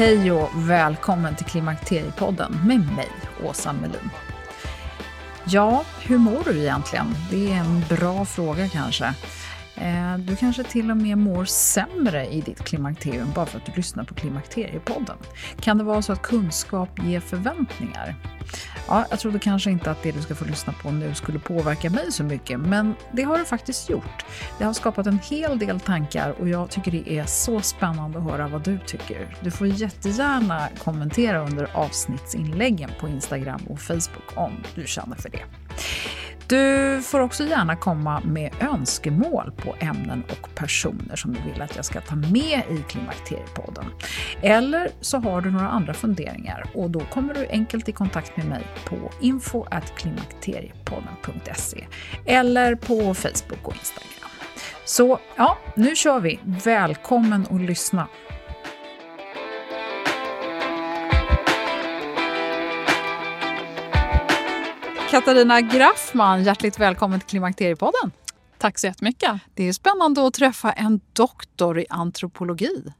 Hej 0.00 0.32
och 0.32 0.50
välkommen 0.54 1.36
till 1.36 1.46
Klimakteriepodden 1.46 2.58
med 2.66 2.96
mig, 2.96 3.08
Åsa 3.44 3.72
Melin. 3.72 4.10
Ja, 5.44 5.84
hur 6.02 6.18
mår 6.18 6.44
du 6.44 6.60
egentligen? 6.60 7.06
Det 7.30 7.52
är 7.52 7.56
en 7.56 7.84
bra 7.88 8.24
fråga 8.24 8.68
kanske. 8.68 9.14
Eh, 9.80 10.18
du 10.18 10.36
kanske 10.36 10.64
till 10.64 10.90
och 10.90 10.96
med 10.96 11.18
mår 11.18 11.44
sämre 11.44 12.26
i 12.26 12.40
ditt 12.40 12.64
klimakterium 12.64 13.32
bara 13.34 13.46
för 13.46 13.58
att 13.58 13.66
du 13.66 13.72
lyssnar 13.72 14.04
på 14.04 14.14
Klimakteriepodden. 14.14 15.16
Kan 15.60 15.78
det 15.78 15.84
vara 15.84 16.02
så 16.02 16.12
att 16.12 16.22
kunskap 16.22 16.88
ger 17.04 17.20
förväntningar? 17.20 18.14
Ja, 18.88 19.06
jag 19.10 19.20
trodde 19.20 19.38
kanske 19.38 19.70
inte 19.70 19.90
att 19.90 20.02
det 20.02 20.12
du 20.12 20.22
ska 20.22 20.34
få 20.34 20.44
lyssna 20.44 20.72
på 20.82 20.90
nu 20.90 21.14
skulle 21.14 21.38
påverka 21.38 21.90
mig 21.90 22.12
så 22.12 22.24
mycket, 22.24 22.60
men 22.60 22.94
det 23.12 23.22
har 23.22 23.38
det 23.38 23.44
faktiskt 23.44 23.90
gjort. 23.90 24.24
Det 24.58 24.64
har 24.64 24.72
skapat 24.72 25.06
en 25.06 25.18
hel 25.18 25.58
del 25.58 25.80
tankar 25.80 26.34
och 26.40 26.48
jag 26.48 26.70
tycker 26.70 26.90
det 26.90 27.12
är 27.12 27.24
så 27.24 27.60
spännande 27.60 28.18
att 28.18 28.24
höra 28.24 28.48
vad 28.48 28.64
du 28.64 28.78
tycker. 28.86 29.36
Du 29.40 29.50
får 29.50 29.66
jättegärna 29.66 30.68
kommentera 30.78 31.40
under 31.46 31.76
avsnittsinläggen 31.76 32.90
på 33.00 33.08
Instagram 33.08 33.60
och 33.68 33.80
Facebook 33.80 34.36
om 34.36 34.52
du 34.74 34.86
känner 34.86 35.16
för 35.16 35.28
det. 35.28 35.44
Du 36.50 37.02
får 37.02 37.20
också 37.20 37.44
gärna 37.44 37.76
komma 37.76 38.20
med 38.24 38.50
önskemål 38.60 39.52
på 39.56 39.74
ämnen 39.80 40.24
och 40.30 40.54
personer 40.54 41.16
som 41.16 41.32
du 41.32 41.40
vill 41.52 41.62
att 41.62 41.76
jag 41.76 41.84
ska 41.84 42.00
ta 42.00 42.14
med 42.14 42.62
i 42.70 42.84
Klimakteriepodden. 42.88 43.84
Eller 44.42 44.90
så 45.00 45.18
har 45.18 45.40
du 45.40 45.50
några 45.50 45.68
andra 45.68 45.94
funderingar 45.94 46.70
och 46.74 46.90
då 46.90 47.00
kommer 47.00 47.34
du 47.34 47.46
enkelt 47.46 47.88
i 47.88 47.92
kontakt 47.92 48.36
med 48.36 48.46
mig 48.46 48.66
på 48.84 48.96
info.klimakteriepodden.se 49.20 51.86
eller 52.26 52.74
på 52.74 53.14
Facebook 53.14 53.68
och 53.68 53.74
Instagram. 53.74 54.30
Så 54.84 55.18
ja, 55.36 55.58
nu 55.76 55.96
kör 55.96 56.20
vi. 56.20 56.38
Välkommen 56.64 57.46
att 57.50 57.60
lyssna. 57.60 58.08
Katarina 65.10 65.60
Graffman, 65.60 66.44
hjärtligt 66.44 66.78
välkommen 66.78 67.20
till 67.20 67.28
Klimakteriepodden. 67.28 68.12
Tack 68.58 68.78
så 68.78 68.86
jättemycket. 68.86 69.40
Det 69.54 69.68
är 69.68 69.72
spännande 69.72 70.26
att 70.26 70.34
träffa 70.34 70.72
en 70.72 71.00
doktor 71.12 71.78
i 71.78 71.86
antropologi. 71.90 72.92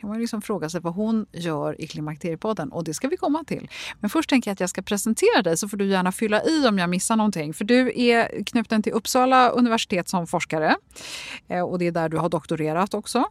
kan 0.00 0.10
man 0.10 0.20
liksom 0.20 0.42
fråga 0.42 0.70
sig 0.70 0.80
vad 0.80 0.94
hon 0.94 1.26
gör 1.32 1.80
i 1.80 1.86
Klimakteriepodden 1.86 2.72
och 2.72 2.84
det 2.84 2.94
ska 2.94 3.08
vi 3.08 3.16
komma 3.16 3.44
till. 3.44 3.68
Men 4.00 4.10
först 4.10 4.30
tänker 4.30 4.50
jag 4.50 4.52
att 4.52 4.60
jag 4.60 4.70
ska 4.70 4.82
presentera 4.82 5.42
dig 5.42 5.56
så 5.56 5.68
får 5.68 5.76
du 5.76 5.86
gärna 5.86 6.12
fylla 6.12 6.44
i 6.44 6.66
om 6.68 6.78
jag 6.78 6.90
missar 6.90 7.16
någonting. 7.16 7.54
För 7.54 7.64
du 7.64 7.92
är 8.00 8.44
knuten 8.44 8.82
till 8.82 8.92
Uppsala 8.92 9.48
universitet 9.48 10.08
som 10.08 10.26
forskare 10.26 10.76
Eh, 11.48 11.62
och 11.62 11.78
det 11.78 11.86
är 11.86 11.92
där 11.92 12.08
du 12.08 12.16
har 12.16 12.28
doktorerat 12.28 12.94
också. 12.94 13.24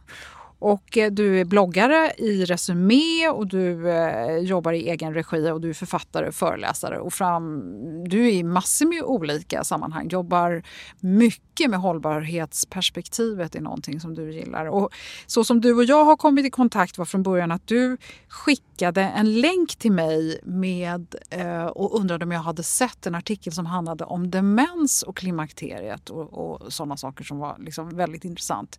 Och 0.58 0.98
eh, 0.98 1.10
du 1.10 1.40
är 1.40 1.44
bloggare 1.44 2.12
i 2.18 2.44
Resumé 2.44 3.28
och 3.28 3.46
du 3.46 3.90
eh, 3.90 4.36
jobbar 4.36 4.72
i 4.72 4.88
egen 4.88 5.14
regi 5.14 5.50
och 5.50 5.60
du 5.60 5.70
är 5.70 5.74
författare, 5.74 6.32
föreläsare 6.32 6.98
och 6.98 7.12
fram, 7.12 7.62
du 8.08 8.26
är 8.26 8.32
i 8.32 8.42
massor 8.42 8.86
med 8.86 9.02
olika 9.02 9.64
sammanhang. 9.64 10.08
Jobbar 10.08 10.62
mycket 11.00 11.70
med 11.70 11.80
hållbarhetsperspektivet 11.80 13.54
är 13.54 13.60
någonting 13.60 14.00
som 14.00 14.14
du 14.14 14.32
gillar. 14.32 14.66
Och 14.66 14.90
så 15.26 15.44
som 15.44 15.60
du 15.60 15.74
och 15.74 15.84
jag 15.84 16.04
har 16.04 16.16
kommit 16.16 16.46
i 16.46 16.50
kontakt 16.50 16.98
var 16.98 17.04
från 17.04 17.22
början 17.22 17.52
att 17.52 17.66
du 17.66 17.96
skickar 18.28 18.67
skickade 18.78 19.02
en 19.02 19.40
länk 19.40 19.76
till 19.76 19.92
mig 19.92 20.40
med 20.42 21.14
eh, 21.30 21.66
och 21.66 22.00
undrade 22.00 22.24
om 22.24 22.32
jag 22.32 22.40
hade 22.40 22.62
sett 22.62 23.06
en 23.06 23.14
artikel 23.14 23.52
som 23.52 23.66
handlade 23.66 24.04
om 24.04 24.30
demens 24.30 25.02
och 25.02 25.16
klimakteriet 25.16 26.10
och, 26.10 26.32
och 26.32 26.72
sådana 26.72 26.96
saker 26.96 27.24
som 27.24 27.38
var 27.38 27.56
liksom 27.58 27.96
väldigt 27.96 28.24
intressant. 28.24 28.78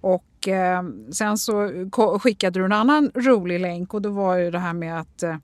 Och 0.00 0.48
eh, 0.48 0.82
sen 1.12 1.38
så 1.38 1.70
skickade 2.20 2.60
du 2.60 2.64
en 2.64 2.72
annan 2.72 3.10
rolig 3.14 3.60
länk 3.60 3.94
och 3.94 4.02
det 4.02 4.08
var 4.08 4.36
ju 4.36 4.50
det 4.50 4.58
här 4.58 4.72
med 4.72 5.00
att 5.00 5.22
eh, 5.22 5.36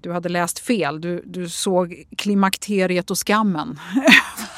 du 0.00 0.12
hade 0.12 0.28
läst 0.28 0.58
fel. 0.58 1.00
Du, 1.00 1.22
du 1.26 1.48
såg 1.48 2.04
klimakteriet 2.16 3.10
och 3.10 3.18
skammen. 3.26 3.80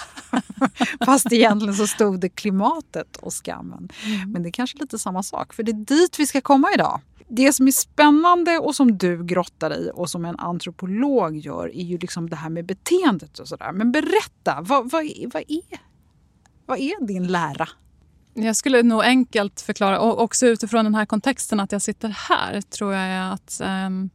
Fast 1.06 1.32
egentligen 1.32 1.74
så 1.74 1.86
stod 1.86 2.20
det 2.20 2.28
klimatet 2.28 3.16
och 3.16 3.32
skammen. 3.32 3.88
Men 4.26 4.42
det 4.42 4.48
är 4.48 4.52
kanske 4.52 4.78
lite 4.78 4.98
samma 4.98 5.22
sak, 5.22 5.52
för 5.54 5.62
det 5.62 5.72
är 5.72 5.84
dit 5.84 6.18
vi 6.18 6.26
ska 6.26 6.40
komma 6.40 6.68
idag. 6.74 7.00
Det 7.28 7.52
som 7.52 7.66
är 7.66 7.72
spännande 7.72 8.58
och 8.58 8.74
som 8.74 8.98
du 8.98 9.24
grottar 9.24 9.74
i 9.74 9.90
och 9.94 10.10
som 10.10 10.24
en 10.24 10.36
antropolog 10.38 11.36
gör 11.36 11.68
är 11.76 11.82
ju 11.84 11.98
liksom 11.98 12.30
det 12.30 12.36
här 12.36 12.50
med 12.50 12.66
beteendet 12.66 13.38
och 13.38 13.48
sådär. 13.48 13.72
Men 13.72 13.92
berätta, 13.92 14.60
vad, 14.60 14.90
vad, 14.90 15.02
är- 15.04 15.32
vad, 15.32 15.42
är, 15.48 15.80
vad 16.66 16.78
är 16.78 17.06
din 17.06 17.26
lära? 17.26 17.68
Jag 18.34 18.56
skulle 18.56 18.82
nog 18.82 19.02
enkelt 19.02 19.60
förklara, 19.60 20.00
och 20.00 20.20
också 20.22 20.46
utifrån 20.46 20.84
den 20.84 20.94
här 20.94 21.06
kontexten 21.06 21.60
att 21.60 21.72
jag 21.72 21.82
sitter 21.82 22.08
här, 22.08 22.60
tror 22.60 22.94
jag 22.94 23.32
att 23.32 23.60
um 23.64 24.10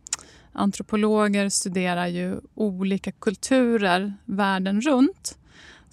antropologer 0.54 1.50
studerar 1.50 2.08
ju 2.08 2.40
olika 2.56 3.12
kulturer 3.12 4.14
världen 4.26 4.82
runt. 4.82 5.38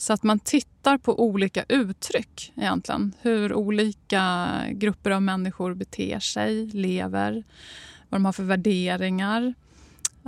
Så 0.01 0.13
att 0.13 0.23
man 0.23 0.39
tittar 0.39 0.99
på 0.99 1.21
olika 1.21 1.65
uttryck 1.69 2.53
egentligen. 2.57 3.15
Hur 3.21 3.55
olika 3.55 4.49
grupper 4.71 5.11
av 5.11 5.23
människor 5.23 5.75
beter 5.75 6.21
sig, 6.21 6.67
lever, 6.67 7.45
vad 8.09 8.21
de 8.21 8.25
har 8.25 8.33
för 8.33 8.43
värderingar. 8.43 9.55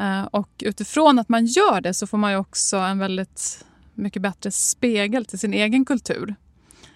Eh, 0.00 0.22
och 0.22 0.50
utifrån 0.58 1.18
att 1.18 1.28
man 1.28 1.46
gör 1.46 1.80
det 1.80 1.94
så 1.94 2.06
får 2.06 2.18
man 2.18 2.30
ju 2.30 2.36
också 2.36 2.76
en 2.76 2.98
väldigt 2.98 3.64
mycket 3.94 4.22
bättre 4.22 4.50
spegel 4.50 5.24
till 5.24 5.38
sin 5.38 5.54
egen 5.54 5.84
kultur. 5.84 6.34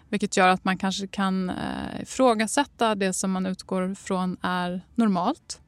Vilket 0.09 0.37
gör 0.37 0.49
att 0.49 0.65
man 0.65 0.79
kanske 0.79 1.07
kan 1.07 1.51
eh, 1.51 2.03
ifrågasätta 2.03 2.95
det 2.95 3.13
som 3.13 3.31
man 3.31 3.47
utgår 3.47 3.95
från 3.95 4.37
är 4.43 4.81
normalt. 4.95 5.61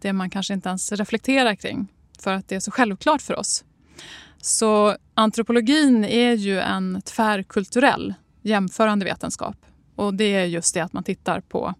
Det 0.00 0.12
man 0.12 0.30
kanske 0.30 0.54
inte 0.54 0.68
ens 0.68 0.92
reflekterar 0.92 1.54
kring 1.54 1.88
för 2.18 2.32
att 2.32 2.48
det 2.48 2.54
är 2.54 2.60
så 2.60 2.70
självklart 2.70 3.22
för 3.22 3.38
oss. 3.38 3.64
Så 4.40 4.96
antropologin 5.14 6.04
är 6.04 6.32
ju 6.32 6.60
en 6.60 7.02
tvärkulturell 7.04 8.14
jämförande 8.42 9.04
vetenskap 9.04 9.56
Och 9.96 10.14
det 10.14 10.34
är 10.34 10.44
just 10.44 10.74
det 10.74 10.80
att 10.80 10.92
man 10.92 11.04
tittar 11.04 11.40
på 11.40 11.74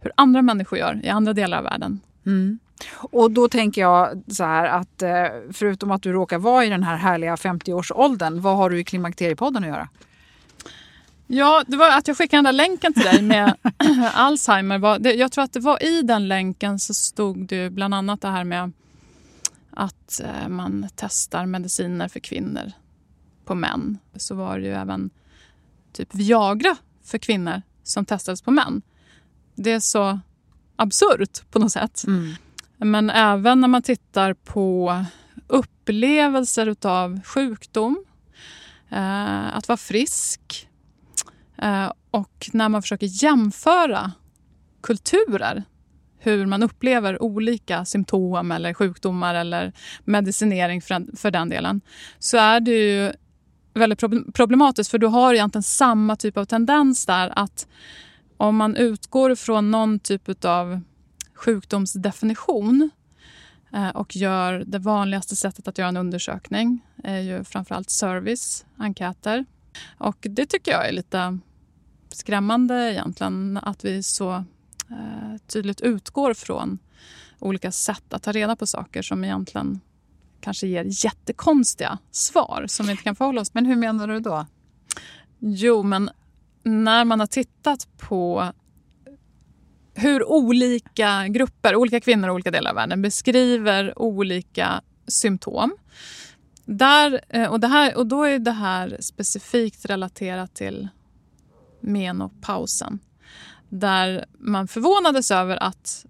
hur 0.00 0.12
andra 0.16 0.42
människor 0.42 0.78
gör 0.78 1.00
i 1.04 1.08
andra 1.08 1.32
delar 1.32 1.58
av 1.58 1.64
världen. 1.64 2.00
Mm. 2.26 2.58
Och 2.94 3.30
då 3.30 3.48
tänker 3.48 3.80
jag 3.80 4.22
så 4.28 4.44
här 4.44 4.66
att 4.66 5.02
eh, 5.02 5.26
förutom 5.52 5.90
att 5.90 6.02
du 6.02 6.12
råkar 6.12 6.38
vara 6.38 6.64
i 6.64 6.68
den 6.68 6.82
här 6.82 6.96
härliga 6.96 7.34
50-årsåldern, 7.34 8.40
vad 8.40 8.56
har 8.56 8.70
du 8.70 8.80
i 8.80 8.84
Klimakteriepodden 8.84 9.62
att 9.62 9.68
göra? 9.68 9.88
Ja, 11.26 11.64
det 11.66 11.76
var 11.76 11.98
att 11.98 12.08
jag 12.08 12.16
skickade 12.16 12.38
den 12.38 12.44
där 12.44 12.52
länken 12.52 12.94
till 12.94 13.02
dig 13.02 13.22
med 13.22 13.54
Alzheimer. 14.14 15.06
Jag 15.16 15.32
tror 15.32 15.44
att 15.44 15.52
det 15.52 15.60
var 15.60 15.82
i 15.82 16.02
den 16.02 16.28
länken 16.28 16.78
så 16.78 16.94
stod 16.94 17.46
det 17.46 17.70
bland 17.70 17.94
annat 17.94 18.20
det 18.20 18.28
här 18.28 18.44
med 18.44 18.72
att 19.72 20.20
eh, 20.20 20.48
man 20.48 20.88
testar 20.96 21.46
mediciner 21.46 22.08
för 22.08 22.20
kvinnor 22.20 22.72
på 23.44 23.54
män. 23.54 23.98
Så 24.16 24.34
var 24.34 24.58
det 24.58 24.66
ju 24.66 24.72
även 24.72 25.10
typ 25.92 26.14
Viagra 26.14 26.76
för 27.04 27.18
kvinnor 27.18 27.62
som 27.82 28.04
testades 28.04 28.42
på 28.42 28.50
män. 28.50 28.82
Det 29.54 29.72
är 29.72 29.80
så 29.80 30.20
absurt 30.76 31.50
på 31.50 31.58
något 31.58 31.72
sätt. 31.72 32.04
Mm. 32.06 32.34
Men 32.76 33.10
även 33.10 33.60
när 33.60 33.68
man 33.68 33.82
tittar 33.82 34.34
på 34.34 35.04
upplevelser 35.46 36.76
av 36.82 37.20
sjukdom, 37.24 38.04
eh, 38.88 39.56
att 39.56 39.68
vara 39.68 39.76
frisk 39.76 40.68
eh, 41.58 41.92
och 42.10 42.50
när 42.52 42.68
man 42.68 42.82
försöker 42.82 43.24
jämföra 43.24 44.12
kulturer 44.82 45.64
hur 46.22 46.46
man 46.46 46.62
upplever 46.62 47.22
olika 47.22 47.84
symptom 47.84 48.52
eller 48.52 48.74
sjukdomar 48.74 49.34
eller 49.34 49.72
medicinering 50.04 50.82
för 51.16 51.30
den 51.30 51.48
delen 51.48 51.80
så 52.18 52.36
är 52.36 52.60
det 52.60 52.70
ju 52.70 53.12
väldigt 53.74 54.00
problematiskt 54.34 54.90
för 54.90 54.98
du 54.98 55.06
har 55.06 55.34
egentligen 55.34 55.62
samma 55.62 56.16
typ 56.16 56.36
av 56.36 56.44
tendens 56.44 57.06
där 57.06 57.32
att 57.36 57.66
om 58.36 58.56
man 58.56 58.76
utgår 58.76 59.34
från 59.34 59.70
någon 59.70 59.98
typ 59.98 60.44
av 60.44 60.80
sjukdomsdefinition 61.34 62.90
eh, 63.72 63.88
och 63.88 64.16
gör 64.16 64.64
det 64.66 64.78
vanligaste 64.78 65.36
sättet 65.36 65.68
att 65.68 65.78
göra 65.78 65.88
en 65.88 65.96
undersökning 65.96 66.86
är 67.04 67.18
ju 67.18 67.44
framförallt 67.44 67.90
service, 67.90 68.66
enkäter. 68.78 69.44
Och 69.98 70.16
det 70.30 70.46
tycker 70.46 70.72
jag 70.72 70.88
är 70.88 70.92
lite 70.92 71.38
skrämmande 72.08 72.92
egentligen 72.92 73.58
att 73.62 73.84
vi 73.84 74.02
så 74.02 74.44
tydligt 75.46 75.80
utgår 75.80 76.34
från 76.34 76.78
olika 77.38 77.72
sätt 77.72 78.12
att 78.12 78.22
ta 78.22 78.32
reda 78.32 78.56
på 78.56 78.66
saker 78.66 79.02
som 79.02 79.24
egentligen 79.24 79.80
kanske 80.40 80.66
ger 80.66 81.04
jättekonstiga 81.04 81.98
svar 82.10 82.64
som 82.68 82.86
vi 82.86 82.92
inte 82.92 83.04
kan 83.04 83.16
förhålla 83.16 83.40
oss 83.40 83.54
Men 83.54 83.66
hur 83.66 83.76
menar 83.76 84.08
du 84.08 84.20
då? 84.20 84.46
Jo, 85.38 85.82
men 85.82 86.10
när 86.62 87.04
man 87.04 87.20
har 87.20 87.26
tittat 87.26 87.88
på 87.98 88.52
hur 89.94 90.28
olika 90.28 91.28
grupper, 91.28 91.76
olika 91.76 92.00
kvinnor 92.00 92.28
i 92.28 92.32
olika 92.32 92.50
delar 92.50 92.70
av 92.70 92.76
världen 92.76 93.02
beskriver 93.02 93.98
olika 93.98 94.82
symptom. 95.06 95.76
Där, 96.64 97.20
eh, 97.28 97.50
och, 97.50 97.60
det 97.60 97.68
här, 97.68 97.96
och 97.96 98.06
då 98.06 98.24
är 98.24 98.38
det 98.38 98.52
här 98.52 98.96
specifikt 99.00 99.84
relaterat 99.84 100.54
till 100.54 100.88
menopausen. 101.80 102.98
Där 103.74 104.24
man 104.38 104.68
förvånades 104.68 105.30
över 105.30 105.62
att 105.62 106.06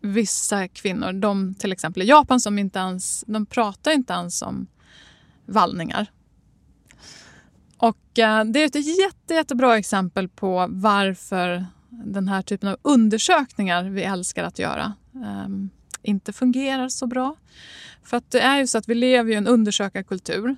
vissa 0.00 0.68
kvinnor, 0.68 1.12
de 1.12 1.54
till 1.54 1.72
exempel 1.72 2.02
i 2.02 2.06
Japan, 2.06 2.40
som 2.40 2.58
inte 2.58 2.78
ens, 2.78 3.24
de 3.26 3.46
pratar 3.46 3.90
inte 3.90 4.12
ens 4.12 4.42
om 4.42 4.66
vallningar. 5.46 6.06
Och 7.76 8.18
eh, 8.18 8.44
det 8.44 8.62
är 8.62 8.66
ett 8.66 8.98
jätte, 8.98 9.34
jättebra 9.34 9.78
exempel 9.78 10.28
på 10.28 10.66
varför 10.70 11.66
den 11.88 12.28
här 12.28 12.42
typen 12.42 12.68
av 12.68 12.76
undersökningar 12.82 13.84
vi 13.84 14.02
älskar 14.02 14.44
att 14.44 14.58
göra 14.58 14.92
eh, 15.14 15.48
inte 16.02 16.32
fungerar 16.32 16.88
så 16.88 17.06
bra. 17.06 17.36
För 18.02 18.16
att 18.16 18.30
det 18.30 18.40
är 18.40 18.58
ju 18.58 18.66
så 18.66 18.78
att 18.78 18.88
vi 18.88 18.94
lever 18.94 19.32
i 19.32 19.34
en 19.34 19.46
undersökarkultur 19.46 20.56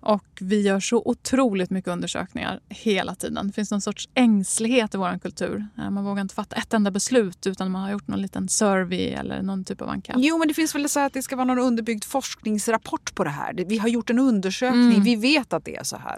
och 0.00 0.24
vi 0.40 0.60
gör 0.60 0.80
så 0.80 1.02
otroligt 1.04 1.70
mycket 1.70 1.90
undersökningar 1.90 2.60
hela 2.68 3.14
tiden. 3.14 3.46
Det 3.46 3.52
finns 3.52 3.70
någon 3.70 3.80
sorts 3.80 4.08
ängslighet 4.14 4.94
i 4.94 4.98
vår 4.98 5.18
kultur. 5.18 5.66
Eh, 5.78 5.90
man 5.90 6.04
vågar 6.04 6.22
inte 6.22 6.34
fatta 6.34 6.56
ett 6.56 6.74
enda 6.74 6.90
beslut 6.90 7.46
utan 7.46 7.70
man 7.70 7.82
har 7.82 7.90
gjort 7.90 8.08
någon 8.08 8.22
liten 8.22 8.48
survey 8.48 9.08
eller 9.08 9.42
någon 9.42 9.64
typ 9.64 9.82
av 9.82 9.88
enkät. 9.88 10.16
Jo, 10.18 10.38
men 10.38 10.48
det 10.48 10.54
finns 10.54 10.74
väl 10.74 10.88
så 10.88 11.00
att 11.00 11.12
det 11.12 11.22
ska 11.22 11.36
vara 11.36 11.44
någon 11.44 11.58
underbyggd 11.58 12.04
forskningsrapport 12.04 13.14
på 13.14 13.24
det 13.24 13.30
här. 13.30 13.64
Vi 13.66 13.78
har 13.78 13.88
gjort 13.88 14.10
en 14.10 14.18
undersökning, 14.18 14.82
mm. 14.82 15.02
vi 15.02 15.16
vet 15.16 15.52
att 15.52 15.64
det 15.64 15.76
är 15.76 15.84
så 15.84 15.96
här. 15.96 16.16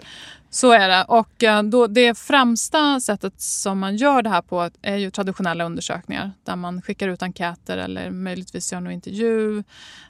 Så 0.49 0.71
är 0.71 0.87
det. 0.87 1.03
Och 1.07 1.43
eh, 1.43 1.63
då 1.63 1.87
det 1.87 2.17
främsta 2.17 2.99
sättet 2.99 3.41
som 3.41 3.79
man 3.79 3.95
gör 3.95 4.21
det 4.21 4.29
här 4.29 4.41
på 4.41 4.69
är 4.81 4.97
ju 4.97 5.11
traditionella 5.11 5.63
undersökningar 5.63 6.31
där 6.43 6.55
man 6.55 6.81
skickar 6.81 7.07
ut 7.07 7.23
enkäter 7.23 7.77
eller 7.77 8.11
möjligtvis 8.11 8.73
gör 8.73 8.81
någon 8.81 8.93
intervju. 8.93 9.63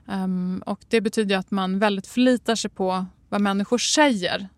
Um, 0.06 0.64
och 0.66 0.80
det 0.88 1.02
betyder 1.02 1.38
att 1.38 1.52
man 1.52 1.80
väldigt 1.80 2.08
förlitar 2.08 2.56
sig 2.56 2.72
på 2.72 3.06
vad 3.32 3.42
människor 3.42 3.78
säger. 3.78 4.50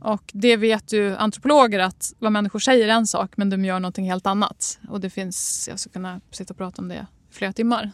Och 0.00 0.30
det 0.32 0.56
vet 0.56 0.92
ju 0.92 1.16
antropologer 1.16 1.78
att 1.78 2.14
vad 2.18 2.32
människor 2.32 2.58
säger 2.58 2.88
är 2.88 2.92
en 2.92 3.06
sak 3.06 3.32
men 3.36 3.50
de 3.50 3.64
gör 3.64 3.80
någonting 3.80 4.10
helt 4.10 4.26
annat. 4.26 4.78
Och 4.88 5.00
det 5.00 5.10
finns, 5.10 5.66
jag 5.70 5.80
skulle 5.80 5.92
kunna 5.92 6.20
sitta 6.30 6.52
och 6.52 6.58
prata 6.58 6.82
om 6.82 6.88
det 6.88 6.94
i 7.30 7.34
flera 7.34 7.52
timmar. 7.52 7.92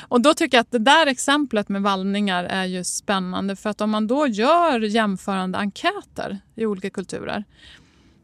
Och 0.00 0.20
då 0.20 0.34
tycker 0.34 0.56
jag 0.56 0.62
att 0.62 0.70
det 0.70 0.78
där 0.78 1.06
exemplet 1.06 1.68
med 1.68 1.82
vallningar 1.82 2.44
är 2.44 2.64
ju 2.64 2.84
spännande 2.84 3.56
för 3.56 3.70
att 3.70 3.80
om 3.80 3.90
man 3.90 4.06
då 4.06 4.26
gör 4.26 4.80
jämförande 4.80 5.58
enkäter 5.58 6.38
i 6.54 6.66
olika 6.66 6.90
kulturer 6.90 7.44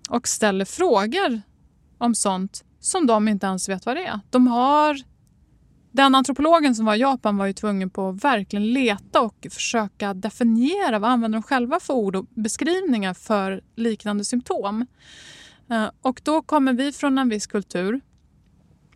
och 0.08 0.28
ställer 0.28 0.64
frågor 0.64 1.42
om 1.98 2.14
sånt 2.14 2.64
som 2.80 3.06
de 3.06 3.28
inte 3.28 3.46
ens 3.46 3.68
vet 3.68 3.86
vad 3.86 3.96
det 3.96 4.06
är. 4.06 4.20
De 4.30 4.46
har 4.46 5.02
den 5.92 6.14
antropologen 6.14 6.74
som 6.74 6.84
var 6.84 6.94
i 6.94 6.98
Japan 6.98 7.36
var 7.36 7.46
ju 7.46 7.52
tvungen 7.52 7.90
på 7.90 8.08
att 8.08 8.24
verkligen 8.24 8.72
leta 8.72 9.20
och 9.20 9.46
försöka 9.50 10.14
definiera 10.14 10.98
vad 10.98 11.10
använder 11.10 11.38
de 11.38 11.42
själva 11.42 11.80
för 11.80 11.94
ord 11.94 12.16
och 12.16 12.26
beskrivningar 12.34 13.14
för 13.14 13.60
liknande 13.76 14.24
symptom. 14.24 14.86
Eh, 15.70 15.90
och 16.02 16.20
då 16.24 16.42
kommer 16.42 16.72
vi 16.72 16.92
från 16.92 17.18
en 17.18 17.28
viss 17.28 17.46
kultur 17.46 18.00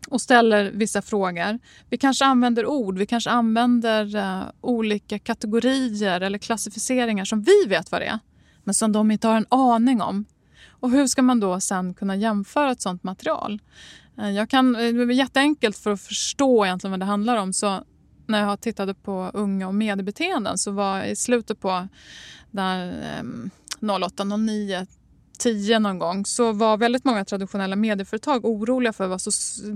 och 0.09 0.21
ställer 0.21 0.71
vissa 0.71 1.03
frågor. 1.03 1.59
Vi 1.91 1.99
kanske 1.99 2.25
använder 2.25 2.67
ord, 2.67 2.99
vi 2.99 3.07
kanske 3.07 3.31
använder 3.31 4.17
uh, 4.17 4.43
olika 4.61 5.19
kategorier 5.19 6.21
eller 6.21 6.39
klassificeringar 6.39 7.25
som 7.25 7.43
vi 7.43 7.65
vet 7.69 7.93
vad 7.93 8.01
det 8.01 8.07
är 8.07 8.19
men 8.65 8.75
som 8.75 8.93
de 8.93 9.11
inte 9.11 9.29
har 9.29 9.37
en 9.37 9.47
aning 9.49 10.03
om. 10.03 10.25
Och 10.69 10.91
hur 10.91 11.07
ska 11.07 11.23
man 11.23 11.41
då 11.41 11.61
sen 11.61 11.95
kunna 11.95 12.17
jämföra 12.17 12.71
ett 12.71 12.83
sånt 12.83 13.03
material? 13.03 13.61
Eh, 14.19 14.31
jag 14.31 14.51
kan, 14.51 14.77
eh, 14.77 14.93
det 14.95 15.03
är 15.03 15.11
jätteenkelt 15.11 15.79
för 15.79 15.91
att 15.91 16.01
förstå 16.01 16.65
egentligen 16.67 16.91
vad 16.91 17.01
det 17.01 17.07
handlar 17.07 17.37
om. 17.37 17.53
Så 17.53 17.85
när 18.27 18.41
jag 18.41 18.61
tittade 18.61 18.95
på 18.95 19.31
unga 19.35 19.69
och 19.69 19.75
mediebeteenden 19.75 20.59
så 20.59 20.71
var 20.71 21.05
i 21.05 21.17
slutet 21.17 21.61
på 21.61 21.89
där, 22.51 22.89
eh, 23.81 23.93
08, 24.05 24.25
09, 24.25 24.87
10 25.39 25.79
någon 25.79 25.99
gång 25.99 26.27
så 26.27 26.53
var 26.53 26.77
väldigt 26.77 27.05
många 27.05 27.25
traditionella 27.25 27.77
medieföretag 27.77 28.45
oroliga 28.45 28.93
för 28.93 29.07
vad 29.07 29.21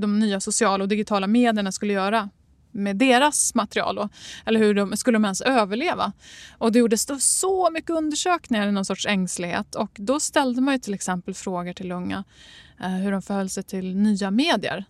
de 0.00 0.18
nya 0.18 0.40
sociala 0.40 0.84
och 0.84 0.88
digitala 0.88 1.26
medierna 1.26 1.72
skulle 1.72 1.92
göra 1.92 2.30
med 2.72 2.96
deras 2.96 3.54
material 3.54 3.98
och, 3.98 4.10
eller 4.44 4.60
hur 4.60 4.74
de 4.74 4.96
skulle 4.96 5.16
de 5.16 5.24
ens 5.24 5.40
överleva. 5.40 6.12
Och 6.58 6.72
det 6.72 6.78
gjordes 6.78 7.06
så 7.18 7.70
mycket 7.70 7.90
undersökningar 7.90 8.68
i 8.68 8.72
någon 8.72 8.84
sorts 8.84 9.06
ängslighet 9.06 9.74
och 9.74 9.90
då 9.94 10.20
ställde 10.20 10.60
man 10.60 10.74
ju 10.74 10.78
till 10.78 10.94
exempel 10.94 11.34
frågor 11.34 11.72
till 11.72 11.92
unga 11.92 12.24
hur 12.78 13.12
de 13.12 13.22
förhöll 13.22 13.48
sig 13.48 13.62
till 13.62 13.96
nya 13.96 14.30
medier. 14.30 14.84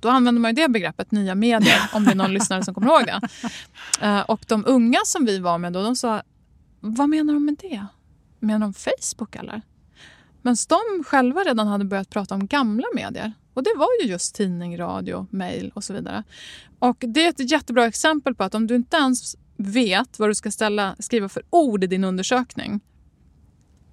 Då 0.00 0.08
använder 0.08 0.40
man 0.40 0.50
ju 0.50 0.54
det 0.54 0.68
begreppet, 0.68 1.10
nya 1.10 1.34
medier, 1.34 1.78
om 1.94 2.04
det 2.04 2.10
är 2.10 2.14
någon 2.14 2.34
lyssnare 2.34 2.64
som 2.64 2.74
kommer 2.74 2.86
ihåg 2.86 3.06
det. 3.06 3.20
Eh, 4.06 4.20
och 4.20 4.44
de 4.48 4.64
unga 4.66 4.98
som 5.04 5.24
vi 5.24 5.38
var 5.38 5.58
med 5.58 5.72
då, 5.72 5.82
de 5.82 5.96
sa, 5.96 6.22
vad 6.80 7.08
menar 7.08 7.34
de 7.34 7.44
med 7.44 7.56
det? 7.60 7.86
Menar 8.38 8.66
de 8.66 8.74
Facebook 8.74 9.36
eller? 9.36 9.62
Men 10.42 10.56
de 10.68 11.04
själva 11.04 11.40
redan 11.40 11.66
hade 11.66 11.84
börjat 11.84 12.10
prata 12.10 12.34
om 12.34 12.46
gamla 12.46 12.86
medier. 12.94 13.32
Och 13.54 13.62
det 13.62 13.74
var 13.76 13.88
ju 14.02 14.08
just 14.08 14.34
tidning, 14.34 14.78
radio, 14.78 15.26
mejl 15.30 15.72
och 15.74 15.84
så 15.84 15.92
vidare. 15.92 16.22
Och 16.78 16.96
det 16.98 17.24
är 17.26 17.28
ett 17.28 17.50
jättebra 17.50 17.86
exempel 17.86 18.34
på 18.34 18.44
att 18.44 18.54
om 18.54 18.66
du 18.66 18.74
inte 18.74 18.96
ens 18.96 19.36
vet 19.56 20.18
vad 20.18 20.30
du 20.30 20.34
ska 20.34 20.50
ställa, 20.50 20.96
skriva 20.98 21.28
för 21.28 21.42
ord 21.50 21.84
i 21.84 21.86
din 21.86 22.04
undersökning, 22.04 22.80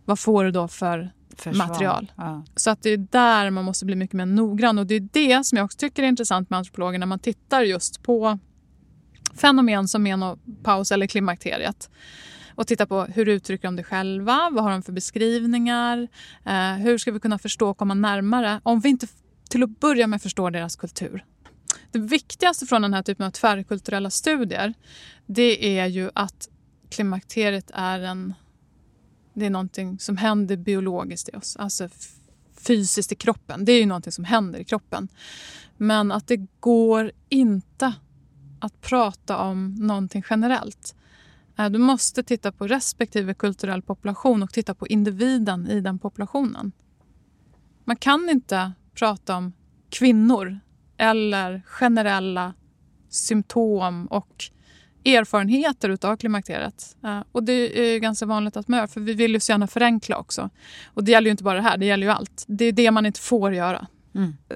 vad 0.05 0.19
får 0.19 0.43
du 0.43 0.51
då 0.51 0.67
för 0.67 1.11
Försvar. 1.41 1.67
material? 1.67 2.11
Ja. 2.15 2.43
Så 2.55 2.69
att 2.69 2.81
det 2.81 2.89
är 2.89 2.97
där 2.97 3.49
man 3.49 3.65
måste 3.65 3.85
bli 3.85 3.95
mycket 3.95 4.13
mer 4.13 4.25
noggrann. 4.25 4.79
Och 4.79 4.85
det 4.85 4.95
är 4.95 5.09
det 5.11 5.45
som 5.45 5.57
jag 5.57 5.65
också 5.65 5.77
tycker 5.77 6.03
är 6.03 6.07
intressant 6.07 6.49
med 6.49 6.57
antropologer 6.57 6.99
när 6.99 7.05
man 7.05 7.19
tittar 7.19 7.61
just 7.61 8.03
på 8.03 8.39
fenomen 9.35 9.87
som 9.87 10.03
menopaus 10.03 10.91
eller 10.91 11.07
klimakteriet 11.07 11.89
och 12.55 12.67
titta 12.67 12.85
på 12.85 13.03
hur 13.03 13.27
uttrycker 13.27 13.67
de 13.67 13.75
det 13.75 13.83
själva, 13.83 14.49
vad 14.51 14.63
har 14.63 14.71
de 14.71 14.81
för 14.81 14.91
beskrivningar, 14.91 16.07
eh, 16.45 16.73
hur 16.73 16.97
ska 16.97 17.11
vi 17.11 17.19
kunna 17.19 17.39
förstå 17.39 17.69
och 17.69 17.77
komma 17.77 17.93
närmare 17.93 18.61
om 18.63 18.79
vi 18.79 18.89
inte 18.89 19.07
till 19.49 19.63
att 19.63 19.79
börja 19.79 20.07
med 20.07 20.21
förstår 20.21 20.51
deras 20.51 20.75
kultur. 20.75 21.25
Det 21.91 21.99
viktigaste 21.99 22.65
från 22.65 22.81
den 22.81 22.93
här 22.93 23.03
typen 23.03 23.25
av 23.25 23.31
tvärkulturella 23.31 24.09
studier 24.09 24.73
det 25.25 25.79
är 25.79 25.85
ju 25.85 26.09
att 26.15 26.49
klimakteriet 26.89 27.71
är 27.73 27.99
en 27.99 28.33
det 29.39 29.45
är 29.45 29.49
någonting 29.49 29.99
som 29.99 30.17
händer 30.17 30.57
biologiskt 30.57 31.29
i 31.29 31.37
oss, 31.37 31.55
alltså 31.55 31.89
fysiskt 32.57 33.11
i 33.11 33.15
kroppen. 33.15 33.65
Det 33.65 33.71
är 33.71 33.79
ju 33.79 33.85
någonting 33.85 34.11
som 34.11 34.23
händer 34.23 34.59
i 34.59 34.63
kroppen. 34.63 35.07
Men 35.77 36.11
att 36.11 36.27
det 36.27 36.47
går 36.59 37.11
inte 37.29 37.93
att 38.59 38.81
prata 38.81 39.37
om 39.37 39.75
någonting 39.75 40.23
generellt. 40.29 40.95
Eh, 41.57 41.69
du 41.69 41.79
måste 41.79 42.23
titta 42.23 42.51
på 42.51 42.67
respektive 42.67 43.33
kulturell 43.33 43.81
population 43.81 44.43
och 44.43 44.53
titta 44.53 44.73
på 44.73 44.87
individen 44.87 45.67
i 45.67 45.81
den 45.81 45.99
populationen. 45.99 46.71
Man 47.83 47.95
kan 47.95 48.29
inte 48.29 48.71
prata 48.93 49.35
om 49.35 49.53
kvinnor 49.89 50.59
eller 50.97 51.61
generella 51.65 52.53
symptom 53.09 54.05
och 54.07 54.51
erfarenheter 55.05 55.97
av 56.01 56.17
klimakteriet. 56.17 56.95
Och 57.31 57.43
det 57.43 57.53
är 57.79 57.99
ganska 57.99 58.25
vanligt 58.25 58.57
att 58.57 58.67
man 58.67 58.79
gör, 58.79 58.87
för 58.87 59.01
vi 59.01 59.13
vill 59.13 59.33
ju 59.33 59.39
så 59.39 59.51
gärna 59.51 59.67
förenkla 59.67 60.17
också. 60.17 60.49
Och 60.93 61.03
det 61.03 61.11
gäller 61.11 61.25
ju 61.25 61.31
inte 61.31 61.43
bara 61.43 61.55
det 61.55 61.61
här, 61.61 61.77
det 61.77 61.85
gäller 61.85 62.07
ju 62.07 62.13
allt. 62.13 62.45
Det 62.47 62.65
är 62.65 62.71
det 62.71 62.91
man 62.91 63.05
inte 63.05 63.19
får 63.19 63.53
göra. 63.53 63.87
Mm. 64.15 64.37
Eh, 64.49 64.55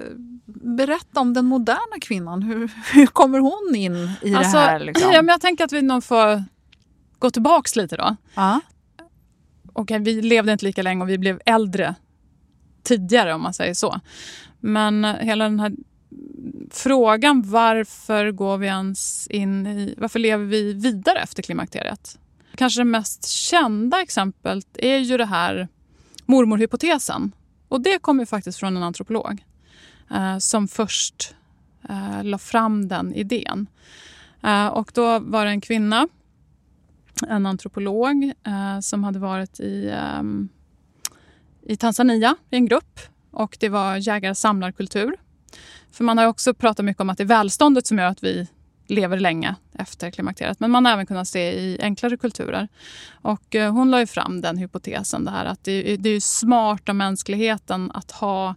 berätta 0.76 1.20
om 1.20 1.34
den 1.34 1.46
moderna 1.46 2.00
kvinnan. 2.00 2.42
Hur, 2.42 2.70
hur 2.92 3.06
kommer 3.06 3.38
hon 3.38 3.76
in 3.76 4.10
i 4.22 4.34
alltså, 4.34 4.56
det 4.56 4.62
här? 4.62 4.80
Liksom? 4.80 5.12
Ja, 5.12 5.22
men 5.22 5.32
jag 5.32 5.40
tänker 5.40 5.64
att 5.64 5.72
vi 5.72 5.82
nog 5.82 6.04
får 6.04 6.44
gå 7.18 7.30
tillbaks 7.30 7.76
lite 7.76 7.96
då. 7.96 8.16
Ja. 8.34 8.60
Okay, 9.72 9.98
vi 9.98 10.22
levde 10.22 10.52
inte 10.52 10.64
lika 10.64 10.82
länge 10.82 11.02
och 11.02 11.08
vi 11.08 11.18
blev 11.18 11.40
äldre 11.46 11.94
tidigare 12.82 13.34
om 13.34 13.42
man 13.42 13.54
säger 13.54 13.74
så. 13.74 14.00
Men 14.60 15.04
eh, 15.04 15.14
hela 15.14 15.44
den 15.44 15.60
här 15.60 15.72
frågan 16.70 17.42
varför 17.42 18.30
går 18.30 18.58
vi 18.58 18.66
ens 18.66 19.26
in 19.28 19.66
i, 19.66 19.94
varför 19.98 20.18
lever 20.18 20.44
vi 20.44 20.72
vidare 20.72 21.18
efter 21.18 21.42
klimakteriet? 21.42 22.18
Kanske 22.56 22.80
det 22.80 22.84
mest 22.84 23.28
kända 23.28 24.02
exemplet 24.02 24.66
är 24.72 24.98
ju 24.98 25.16
det 25.16 25.24
här 25.24 25.68
mormorhypotesen. 26.26 27.32
Och 27.68 27.80
det 27.80 27.98
kommer 27.98 28.24
faktiskt 28.24 28.58
från 28.58 28.76
en 28.76 28.82
antropolog 28.82 29.44
eh, 30.10 30.38
som 30.38 30.68
först 30.68 31.34
eh, 31.88 32.24
la 32.24 32.38
fram 32.38 32.88
den 32.88 33.14
idén. 33.14 33.66
Eh, 34.42 34.66
och 34.66 34.90
då 34.94 35.18
var 35.18 35.44
det 35.44 35.50
en 35.50 35.60
kvinna, 35.60 36.08
en 37.28 37.46
antropolog 37.46 38.32
eh, 38.46 38.80
som 38.80 39.04
hade 39.04 39.18
varit 39.18 39.60
i, 39.60 39.86
eh, 39.88 40.22
i 41.72 41.76
Tanzania 41.76 42.36
i 42.50 42.56
en 42.56 42.66
grupp. 42.66 43.00
Och 43.30 43.56
det 43.60 43.68
var 43.68 43.96
jägar-samlarkultur. 43.96 45.16
För 45.94 46.04
man 46.04 46.18
har 46.18 46.26
också 46.26 46.54
pratat 46.54 46.84
mycket 46.84 47.00
om 47.00 47.10
att 47.10 47.18
det 47.18 47.24
är 47.24 47.28
välståndet 47.28 47.86
som 47.86 47.98
gör 47.98 48.06
att 48.06 48.24
vi 48.24 48.48
lever 48.86 49.20
länge 49.20 49.54
efter 49.72 50.10
klimakteriet. 50.10 50.60
Men 50.60 50.70
man 50.70 50.84
har 50.84 50.92
även 50.92 51.06
kunnat 51.06 51.28
se 51.28 51.52
i 51.52 51.78
enklare 51.82 52.16
kulturer. 52.16 52.68
Och 53.22 53.54
eh, 53.54 53.72
hon 53.72 53.90
la 53.90 54.00
ju 54.00 54.06
fram 54.06 54.40
den 54.40 54.58
hypotesen, 54.58 55.24
det 55.24 55.30
här 55.30 55.44
att 55.44 55.64
det, 55.64 55.96
det 55.96 56.08
är 56.08 56.20
smart 56.20 56.88
av 56.88 56.94
mänskligheten 56.94 57.90
att 57.94 58.10
ha 58.10 58.54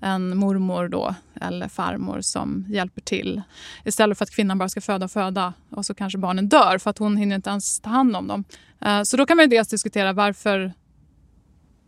en 0.00 0.36
mormor 0.36 0.88
då, 0.88 1.14
eller 1.40 1.68
farmor 1.68 2.20
som 2.20 2.66
hjälper 2.68 3.00
till. 3.00 3.42
Istället 3.84 4.18
för 4.18 4.24
att 4.24 4.30
kvinnan 4.30 4.58
bara 4.58 4.68
ska 4.68 4.80
föda 4.80 5.04
och 5.04 5.10
föda 5.10 5.52
och 5.70 5.86
så 5.86 5.94
kanske 5.94 6.18
barnen 6.18 6.48
dör 6.48 6.78
för 6.78 6.90
att 6.90 6.98
hon 6.98 7.16
hinner 7.16 7.36
inte 7.36 7.50
ens 7.50 7.80
ta 7.80 7.90
hand 7.90 8.16
om 8.16 8.26
dem. 8.28 8.44
Eh, 8.80 9.02
så 9.02 9.16
då 9.16 9.26
kan 9.26 9.36
man 9.36 9.44
ju 9.44 9.50
dels 9.50 9.68
diskutera 9.68 10.12
varför, 10.12 10.72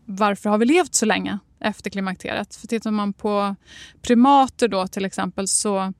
varför 0.04 0.50
har 0.50 0.58
vi 0.58 0.66
levt 0.66 0.94
så 0.94 1.06
länge? 1.06 1.38
Efter 1.62 1.90
klimakteriet. 1.90 2.54
För 2.54 2.66
tittar 2.66 2.90
man 2.90 3.12
på 3.12 3.56
primater 4.02 4.68
då 4.68 4.86
till 4.86 5.04
exempel 5.04 5.48
så 5.48 5.92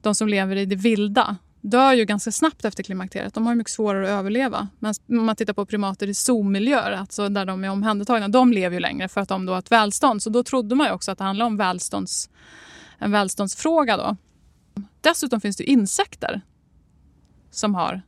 de 0.00 0.14
som 0.14 0.28
lever 0.28 0.56
i 0.56 0.66
det 0.66 0.76
vilda 0.76 1.36
dör 1.62 1.92
ju 1.92 2.04
ganska 2.04 2.32
snabbt 2.32 2.64
efter 2.64 2.82
klimakteriet. 2.82 3.34
De 3.34 3.46
har 3.46 3.54
mycket 3.54 3.72
svårare 3.72 4.04
att 4.04 4.18
överleva. 4.18 4.68
Men 4.78 4.94
om 5.08 5.24
man 5.24 5.36
tittar 5.36 5.52
på 5.52 5.66
primater 5.66 6.06
i 6.06 6.14
zoomiljöer, 6.14 6.92
alltså 6.92 7.28
där 7.28 7.44
de 7.44 7.64
är 7.64 7.70
omhändertagna, 7.70 8.28
de 8.28 8.52
lever 8.52 8.74
ju 8.74 8.80
längre 8.80 9.08
för 9.08 9.20
att 9.20 9.28
de 9.28 9.46
då 9.46 9.52
har 9.52 9.58
ett 9.58 9.72
välstånd. 9.72 10.22
Så 10.22 10.30
då 10.30 10.42
trodde 10.42 10.74
man 10.74 10.86
ju 10.86 10.92
också 10.92 11.10
att 11.12 11.18
det 11.18 11.24
handlade 11.24 11.46
om 11.46 11.56
välstånds, 11.56 12.30
en 12.98 13.10
välståndsfråga. 13.10 13.96
Då. 13.96 14.16
Dessutom 15.00 15.40
finns 15.40 15.56
det 15.56 15.64
insekter 15.64 16.40
som 17.50 17.74
har 17.74 18.02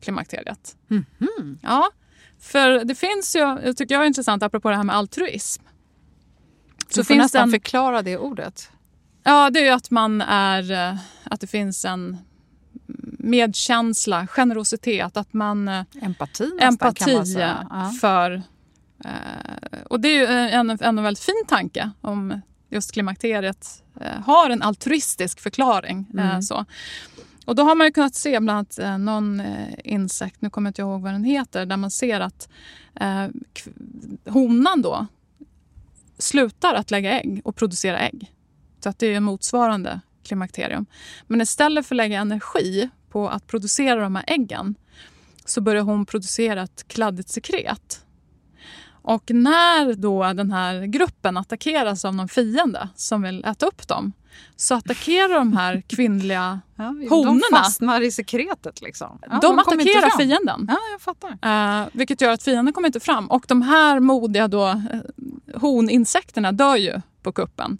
klimakteriet. 0.00 0.76
Mm 0.90 1.04
-hmm. 1.18 1.58
Ja, 1.62 1.90
för 2.38 2.84
det 2.84 2.94
finns 2.94 3.36
ju, 3.36 3.74
tycker 3.74 3.94
jag 3.94 4.02
är 4.02 4.06
intressant 4.06 4.42
apropå 4.42 4.70
det 4.70 4.76
här 4.76 4.84
med 4.84 4.96
altruism. 4.96 5.62
Så 6.88 7.00
du 7.00 7.04
får 7.04 7.14
finns 7.14 7.22
nästan 7.22 7.42
en... 7.42 7.50
förklara 7.50 8.02
det 8.02 8.18
ordet. 8.18 8.70
Ja, 9.22 9.50
det 9.50 9.68
är 9.68 9.72
att 9.72 9.90
man 9.90 10.20
är... 10.20 10.70
Eh, 10.70 10.98
att 11.24 11.40
det 11.40 11.46
finns 11.46 11.84
en 11.84 12.16
medkänsla, 13.18 14.26
generositet. 14.26 15.16
Att 15.16 15.32
man, 15.32 15.68
eh, 15.68 15.84
empati 16.02 16.44
nästan, 16.44 16.68
empati 16.68 17.04
kan 17.04 17.14
man 17.14 17.26
säga. 17.26 17.66
Ja. 17.70 17.92
för... 18.00 18.42
Eh, 19.04 19.82
och 19.90 20.00
det 20.00 20.08
är 20.08 20.20
ju 20.20 20.26
en, 20.26 20.70
en 20.70 21.02
väldigt 21.02 21.24
fin 21.24 21.44
tanke 21.48 21.90
om 22.00 22.40
just 22.70 22.92
klimakteriet 22.92 23.82
har 24.24 24.50
en 24.50 24.62
altruistisk 24.62 25.40
förklaring. 25.40 26.06
Mm. 26.12 26.42
Så. 26.42 26.64
Och 27.44 27.54
då 27.54 27.62
har 27.62 27.74
man 27.74 27.92
kunnat 27.92 28.14
se 28.14 28.40
bland 28.40 28.50
annat 28.50 29.00
någon 29.00 29.42
insekt, 29.84 30.36
nu 30.42 30.50
kommer 30.50 30.66
jag 30.66 30.70
inte 30.70 30.82
ihåg 30.82 31.02
vad 31.02 31.12
den 31.12 31.24
heter, 31.24 31.66
där 31.66 31.76
man 31.76 31.90
ser 31.90 32.20
att 32.20 32.48
eh, 33.00 33.26
honan 34.32 34.82
då 34.82 35.06
slutar 36.22 36.74
att 36.74 36.90
lägga 36.90 37.20
ägg 37.20 37.40
och 37.44 37.56
producera 37.56 37.98
ägg. 37.98 38.32
Så 38.80 38.88
att 38.88 38.98
det 38.98 39.14
är 39.14 39.20
motsvarande 39.20 40.00
klimakterium. 40.24 40.86
Men 41.26 41.40
istället 41.40 41.86
för 41.86 41.94
att 41.94 41.96
lägga 41.96 42.20
energi 42.20 42.88
på 43.10 43.28
att 43.28 43.46
producera 43.46 44.00
de 44.00 44.16
här 44.16 44.24
äggen 44.26 44.74
så 45.44 45.60
börjar 45.60 45.82
hon 45.82 46.06
producera 46.06 46.62
ett 46.62 46.88
kladdigt 46.88 47.28
sekret. 47.28 48.04
Och 49.02 49.30
när 49.30 49.94
då 49.94 50.32
den 50.32 50.52
här 50.52 50.86
gruppen 50.86 51.36
attackeras 51.36 52.04
av 52.04 52.14
någon 52.14 52.28
fiende 52.28 52.88
som 52.94 53.22
vill 53.22 53.44
äta 53.44 53.66
upp 53.66 53.88
dem 53.88 54.12
så 54.56 54.74
attackerar 54.74 55.34
de 55.34 55.56
här 55.56 55.80
kvinnliga 55.88 56.60
ja, 56.76 56.84
honorna. 56.84 57.40
De 57.50 57.56
fastnar 57.56 58.00
i 58.00 58.10
sekretet. 58.10 58.80
Liksom. 58.82 59.18
Ja, 59.22 59.28
de, 59.28 59.40
de 59.40 59.58
attackerar 59.58 60.18
fienden. 60.18 60.66
Ja, 60.68 60.78
jag 60.92 61.00
fattar. 61.00 61.30
Uh, 61.82 61.88
vilket 61.92 62.20
gör 62.20 62.30
att 62.30 62.42
fienden 62.42 62.74
kommer 62.74 62.88
inte 62.88 63.00
fram. 63.00 63.26
Och 63.26 63.44
de 63.48 63.62
här 63.62 64.00
modiga 64.00 64.48
då, 64.48 64.68
uh, 64.68 64.78
honinsekterna 65.54 66.52
dör 66.52 66.76
ju 66.76 67.00
på 67.22 67.32
kuppen. 67.32 67.78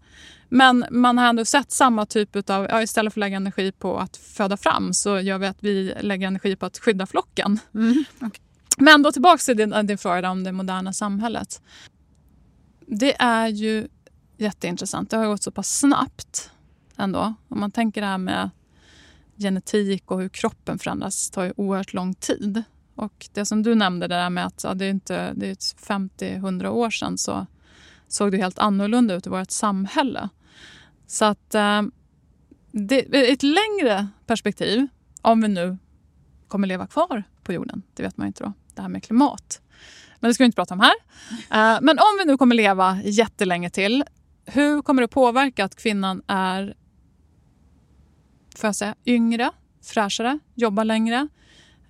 Men 0.49 0.85
man 0.91 1.19
har 1.19 1.27
ändå 1.27 1.45
sett 1.45 1.73
samma 1.73 2.07
typ 2.07 2.51
av, 2.51 2.67
ja, 2.71 2.83
istället 2.83 3.15
för 3.15 3.21
att 3.21 3.21
lägga 3.21 3.37
energi 3.37 3.73
på 3.73 3.99
att 3.99 4.17
föda 4.17 4.57
fram 4.57 4.95
så 4.95 5.21
gör 5.21 5.39
vi 5.39 5.47
att 5.47 5.57
vi 5.61 5.95
lägger 6.01 6.27
energi 6.27 6.57
på 6.57 6.67
att 6.67 6.79
skydda 6.79 7.07
flocken. 7.07 7.59
Mm, 7.75 8.05
okay. 8.17 8.41
Men 8.79 9.03
då 9.03 9.13
tillbaka 9.13 9.39
till 9.39 9.57
din, 9.57 9.73
äh, 9.73 9.83
din 9.83 9.99
fråga 9.99 10.31
om 10.31 10.45
det 10.45 10.53
moderna 10.53 10.93
samhället. 10.93 11.63
Det 12.87 13.23
är 13.23 13.49
ju 13.49 13.89
jätteintressant. 14.37 15.11
Det 15.11 15.17
har 15.17 15.27
gått 15.27 15.43
så 15.43 15.51
pass 15.51 15.79
snabbt 15.79 16.51
ändå. 16.97 17.35
Om 17.49 17.61
man 17.61 17.71
tänker 17.71 18.01
det 18.01 18.07
här 18.07 18.19
med 18.19 18.51
genetik 19.37 20.11
och 20.11 20.21
hur 20.21 20.29
kroppen 20.29 20.79
förändras 20.79 21.31
tar 21.31 21.45
ju 21.45 21.53
oerhört 21.57 21.93
lång 21.93 22.15
tid. 22.15 22.63
Och 22.95 23.29
det 23.33 23.47
som 23.47 23.63
du 23.63 23.75
nämnde, 23.75 24.09
det 24.09 24.15
där 24.15 24.31
med 24.31 24.47
att 24.47 24.65
ja, 24.65 24.75
det 24.75 24.85
är, 24.85 24.91
inte, 24.91 25.33
det 25.35 25.51
är 25.51 25.55
50-100 25.55 26.67
år 26.67 26.91
sedan 26.91 27.19
så 27.19 27.47
såg 28.09 28.33
det 28.33 28.39
helt 28.39 28.59
annorlunda 28.59 29.15
ut 29.15 29.27
i 29.27 29.31
vårt 29.31 29.51
samhälle. 29.51 30.29
Så 31.07 31.25
att 31.25 31.55
eh, 31.55 31.83
det, 32.73 32.99
ett 33.33 33.43
längre 33.43 34.09
perspektiv, 34.27 34.87
om 35.21 35.41
vi 35.41 35.49
nu 35.49 35.79
kommer 36.49 36.69
leva 36.69 36.87
kvar 36.87 37.25
på 37.43 37.53
jorden, 37.53 37.83
det 37.95 38.03
vet 38.03 38.17
man 38.17 38.27
inte 38.27 38.45
då, 38.45 38.53
det 38.75 38.83
här 38.83 38.89
med 38.89 39.03
klimat. 39.03 39.61
Men 40.21 40.29
det 40.29 40.35
ska 40.35 40.45
vi 40.45 40.47
inte 40.47 40.57
prata 40.57 40.75
om 40.75 40.81
här. 40.81 40.95
Eh, 41.31 41.79
men 41.83 41.99
om 41.99 42.19
vi 42.19 42.25
nu 42.25 42.37
kommer 42.37 42.55
leva 42.55 42.99
jättelänge 43.05 43.71
till, 43.71 44.05
hur 44.45 44.83
kommer 44.83 45.03
det 45.03 45.09
påverka 45.09 45.65
att 45.65 45.77
kvinnan 45.77 46.23
är 46.27 46.77
får 48.57 48.69
jag 48.69 48.77
säga, 48.77 48.95
yngre, 49.07 49.51
fräschare, 49.83 50.39
jobbar 50.55 50.85
längre, 50.85 51.29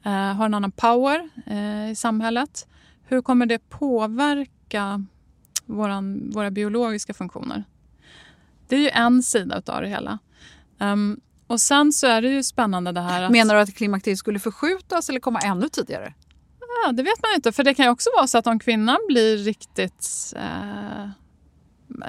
eh, 0.05 0.13
har 0.13 0.47
en 0.47 0.55
annan 0.55 0.73
power 0.73 1.29
eh, 1.47 1.91
i 1.91 1.95
samhället? 1.95 2.67
Hur 3.05 3.23
kommer 3.23 3.47
det 3.47 3.59
påverka 3.59 5.05
våran, 5.67 6.31
våra 6.35 6.51
biologiska 6.51 7.15
funktioner? 7.15 7.65
Det 8.69 8.77
är 8.77 8.81
ju 8.81 8.89
en 8.89 9.23
sida 9.23 9.63
av 9.67 9.83
det 9.83 9.89
hela. 9.89 10.19
Um, 10.79 11.21
och 11.47 11.61
sen 11.61 11.93
så 11.93 12.07
är 12.07 12.23
det 12.23 12.29
ju 12.29 12.43
spännande 12.43 12.93
det 12.93 13.01
här 13.01 13.23
att... 13.23 13.33
Menar 13.33 13.55
du 13.55 13.61
att 13.61 13.75
klimakteriet 13.75 14.19
skulle 14.19 14.39
förskjutas 14.39 15.09
eller 15.09 15.21
komma 15.21 15.41
ännu 15.41 15.69
tidigare? 15.69 16.15
Ja, 16.85 16.93
det 16.93 17.03
vet 17.03 17.23
man 17.23 17.31
inte. 17.35 17.53
För 17.53 17.65
det 17.65 17.75
kan 17.75 17.85
ju 17.87 17.91
också 17.91 18.11
vara 18.17 18.27
så 18.27 18.39
att 18.39 18.47
om 18.47 18.59
kvinnan 18.59 18.99
blir 19.09 19.37
riktigt 19.37 20.35
eh, 20.37 21.09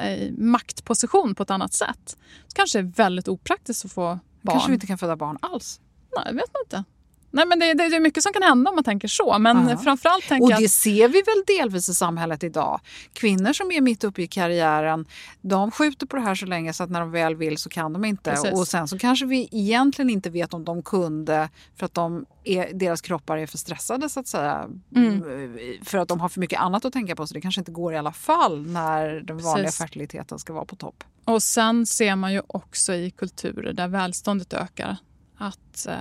i 0.07 0.33
maktposition 0.37 1.35
på 1.35 1.43
ett 1.43 1.51
annat 1.51 1.73
sätt 1.73 2.17
så 2.47 2.53
kanske 2.53 2.81
det 2.81 2.87
är 2.87 2.91
väldigt 2.91 3.27
opraktiskt 3.27 3.85
att 3.85 3.91
få 3.91 4.19
barn. 4.41 4.53
Kanske 4.53 4.69
vi 4.69 4.73
inte 4.73 4.87
kan 4.87 4.97
föda 4.97 5.15
barn 5.15 5.37
alls? 5.41 5.79
Nej, 6.15 6.25
det 6.25 6.33
vet 6.35 6.53
man 6.53 6.61
inte. 6.65 6.83
Nej, 7.35 7.45
men 7.45 7.59
det, 7.59 7.73
det, 7.73 7.89
det 7.89 7.95
är 7.95 7.99
mycket 7.99 8.23
som 8.23 8.33
kan 8.33 8.43
hända 8.43 8.69
om 8.69 8.75
man 8.75 8.83
tänker 8.83 9.07
så. 9.07 9.39
Men 9.39 9.69
Ja. 9.69 9.77
framförallt 9.77 10.27
tänker 10.27 10.43
Och 10.43 10.49
det 10.49 10.65
att 10.65 10.71
ser 10.71 11.07
vi 11.07 11.21
väl 11.21 11.43
delvis 11.59 11.89
i 11.89 11.93
samhället 11.93 12.43
idag. 12.43 12.79
Kvinnor 13.13 13.53
som 13.53 13.71
är 13.71 13.81
mitt 13.81 14.03
uppe 14.03 14.21
i 14.21 14.27
karriären, 14.27 15.05
de 15.41 15.71
skjuter 15.71 16.05
på 16.05 16.15
det 16.15 16.21
här 16.21 16.35
så 16.35 16.45
länge 16.45 16.73
så 16.73 16.83
att 16.83 16.89
när 16.89 16.99
de 16.99 17.11
väl 17.11 17.35
vill 17.35 17.57
så 17.57 17.69
kan 17.69 17.93
de 17.93 18.05
inte. 18.05 18.31
Precis. 18.31 18.51
Och 18.53 18.67
sen 18.67 18.87
så 18.87 18.97
kanske 18.97 19.25
vi 19.25 19.49
egentligen 19.51 20.09
inte 20.09 20.29
vet 20.29 20.53
om 20.53 20.63
de 20.65 20.83
kunde 20.83 21.49
för 21.75 21.85
att 21.85 21.93
de 21.93 22.25
är, 22.43 22.73
deras 22.73 23.01
kroppar 23.01 23.37
är 23.37 23.45
för 23.47 23.57
stressade 23.57 24.09
så 24.09 24.19
att 24.19 24.27
säga. 24.27 24.69
Mm. 24.95 25.23
För 25.83 25.97
att 25.97 26.07
de 26.07 26.19
har 26.19 26.29
för 26.29 26.39
mycket 26.39 26.59
annat 26.59 26.85
att 26.85 26.93
tänka 26.93 27.15
på 27.15 27.27
så 27.27 27.33
det 27.33 27.41
kanske 27.41 27.61
inte 27.61 27.71
går 27.71 27.93
i 27.93 27.97
alla 27.97 28.11
fall 28.13 28.67
när 28.67 29.09
den 29.21 29.37
vanliga 29.37 29.65
Precis. 29.65 29.77
fertiliteten 29.77 30.39
ska 30.39 30.53
vara 30.53 30.65
på 30.65 30.75
topp. 30.75 31.03
Och 31.25 31.43
sen 31.43 31.85
ser 31.85 32.15
man 32.15 32.33
ju 32.33 32.41
också 32.47 32.93
i 32.93 33.11
kulturer 33.11 33.73
där 33.73 33.87
välståndet 33.87 34.53
ökar 34.53 34.97
att 35.37 35.87
eh, 35.89 35.95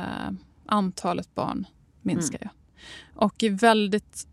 antalet 0.72 1.34
barn 1.34 1.66
minskar. 2.02 2.38
ju. 2.42 2.48
Och 3.14 3.42
i 3.42 3.48
väldigt 3.48 4.26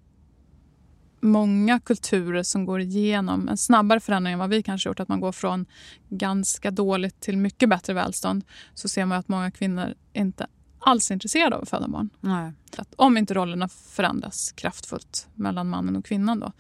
många 1.21 1.79
kulturer 1.79 2.43
som 2.43 2.65
går 2.65 2.81
igenom 2.81 3.49
en 3.49 3.57
snabbare 3.57 3.99
förändring 3.99 4.33
än 4.33 4.39
vad 4.39 4.49
vi 4.49 4.63
kanske 4.63 4.89
gjort, 4.89 4.99
att 4.99 5.07
man 5.07 5.19
går 5.19 5.31
från 5.31 5.65
ganska 6.09 6.71
dåligt 6.71 7.19
till 7.19 7.37
mycket 7.37 7.69
bättre 7.69 7.93
välstånd, 7.93 8.43
så 8.73 8.87
ser 8.87 9.05
man 9.05 9.17
att 9.17 9.27
många 9.27 9.51
kvinnor 9.51 9.93
inte 10.13 10.47
alls 10.79 11.11
är 11.11 11.13
intresserade 11.13 11.55
av 11.55 11.61
att 11.61 11.69
föda 11.69 11.87
barn. 11.87 12.09
Nej. 12.19 12.51
Att 12.77 12.93
om 12.95 13.17
inte 13.17 13.33
rollerna 13.33 13.67
förändras 13.67 14.51
kraftfullt 14.51 15.27
mellan 15.35 15.69
mannen 15.69 15.95
och 15.95 16.05
kvinnan. 16.05 16.39
Då. 16.39 16.51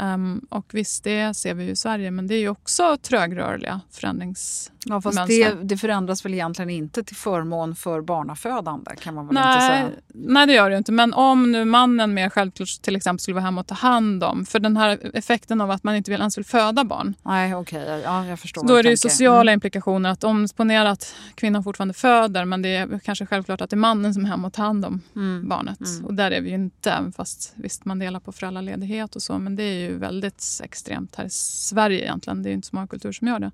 Ehm, 0.00 0.40
och 0.48 0.66
visst, 0.72 1.04
det 1.04 1.34
ser 1.36 1.54
vi 1.54 1.64
i 1.70 1.76
Sverige, 1.76 2.10
men 2.10 2.26
det 2.26 2.34
är 2.34 2.38
ju 2.40 2.48
också 2.48 2.96
trögrörliga 2.96 3.80
förändringsmönster. 3.90 4.74
Ja, 4.86 5.00
fast 5.00 5.26
det, 5.26 5.50
det 5.62 5.76
förändras 5.76 6.24
väl 6.24 6.34
egentligen 6.34 6.70
inte 6.70 7.04
till 7.04 7.16
förmån 7.16 7.76
för 7.76 8.00
barnafödande 8.00 8.90
kan 9.00 9.14
man 9.14 9.26
väl 9.26 9.36
inte 9.36 9.48
Nej, 9.48 9.60
säga. 9.70 9.88
nej, 10.14 10.46
det 10.46 10.52
gör 10.52 10.70
det 10.70 10.76
inte. 10.76 10.92
Men 10.92 11.14
om 11.14 11.52
nu 11.52 11.64
mannen 11.64 12.14
mer 12.14 12.30
självklart 12.30 12.68
till 12.82 12.96
exempel 12.96 13.20
skulle 13.20 13.34
vara 13.34 13.44
hemma 13.44 13.60
och 13.60 13.66
ta 13.66 13.74
hand 13.74 14.24
om, 14.24 14.46
för 14.46 14.60
den 14.60 14.76
här 14.76 15.10
effekten 15.16 15.60
av 15.60 15.70
att 15.70 15.84
man 15.84 15.94
inte 15.96 16.10
vill, 16.10 16.20
ens 16.20 16.38
vill 16.38 16.44
föda 16.44 16.84
barn, 16.84 17.14
Nej, 17.22 17.54
okej. 17.54 18.00
Ja, 18.04 18.26
jag 18.26 18.38
förstår. 18.40 18.68
då 18.68 18.74
är 18.76 18.82
det 18.82 18.90
ju 18.90 18.96
sociala 18.96 19.52
implikationer. 19.52 20.10
Att 20.10 20.24
om 20.24 20.48
ponera 20.56 20.90
att 20.90 21.14
kvinnan 21.34 21.64
fortfarande 21.64 21.94
föder, 21.94 22.44
men 22.44 22.62
det 22.62 22.68
är 22.76 22.98
kanske 23.04 23.26
självklart 23.26 23.60
att 23.60 23.70
det 23.70 23.74
är 23.74 23.78
mannen 23.78 24.14
som 24.14 24.24
är 24.24 24.28
hemma 24.28 24.46
och 24.46 24.52
tar 24.52 24.62
hand 24.62 24.84
om 24.84 25.00
Mm. 25.16 25.48
barnet. 25.48 25.78
Och 26.04 26.14
där 26.14 26.30
är 26.30 26.40
vi 26.40 26.48
ju 26.48 26.54
inte, 26.54 26.90
även 26.90 27.12
fast 27.12 27.52
visst 27.56 27.84
man 27.84 27.98
delar 27.98 28.20
på 28.20 28.32
föräldraledighet 28.32 29.16
och 29.16 29.22
så, 29.22 29.38
men 29.38 29.56
det 29.56 29.62
är 29.62 29.83
ju 29.84 29.98
väldigt 29.98 30.60
extremt 30.62 31.16
här 31.16 31.24
i 31.24 31.30
Sverige 31.30 32.02
egentligen. 32.02 32.42
Det 32.42 32.48
är 32.48 32.50
ju 32.50 32.54
inte 32.54 32.68
så 32.68 32.76
många 32.76 32.86
kulturer 32.86 33.12
som 33.12 33.28
gör 33.28 33.38
det. 33.38 33.50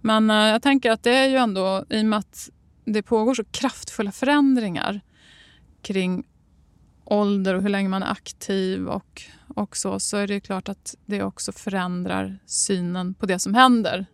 Men 0.00 0.30
eh, 0.30 0.36
jag 0.36 0.62
tänker 0.62 0.90
att 0.90 1.02
det 1.02 1.16
är 1.16 1.28
ju 1.28 1.36
ändå, 1.36 1.84
i 1.90 2.00
och 2.00 2.06
med 2.06 2.18
att 2.18 2.50
det 2.84 3.02
pågår 3.02 3.34
så 3.34 3.44
kraftfulla 3.44 4.12
förändringar 4.12 5.00
kring 5.82 6.24
ålder 7.04 7.54
och 7.54 7.62
hur 7.62 7.68
länge 7.68 7.88
man 7.88 8.02
är 8.02 8.10
aktiv 8.10 8.86
och, 8.88 9.22
och 9.54 9.76
så, 9.76 10.00
så 10.00 10.16
är 10.16 10.26
det 10.26 10.34
ju 10.34 10.40
klart 10.40 10.68
att 10.68 10.94
det 11.06 11.22
också 11.22 11.52
förändrar 11.52 12.38
synen 12.46 13.14
på 13.14 13.26
det 13.26 13.38
som 13.38 13.54
händer 13.54 14.06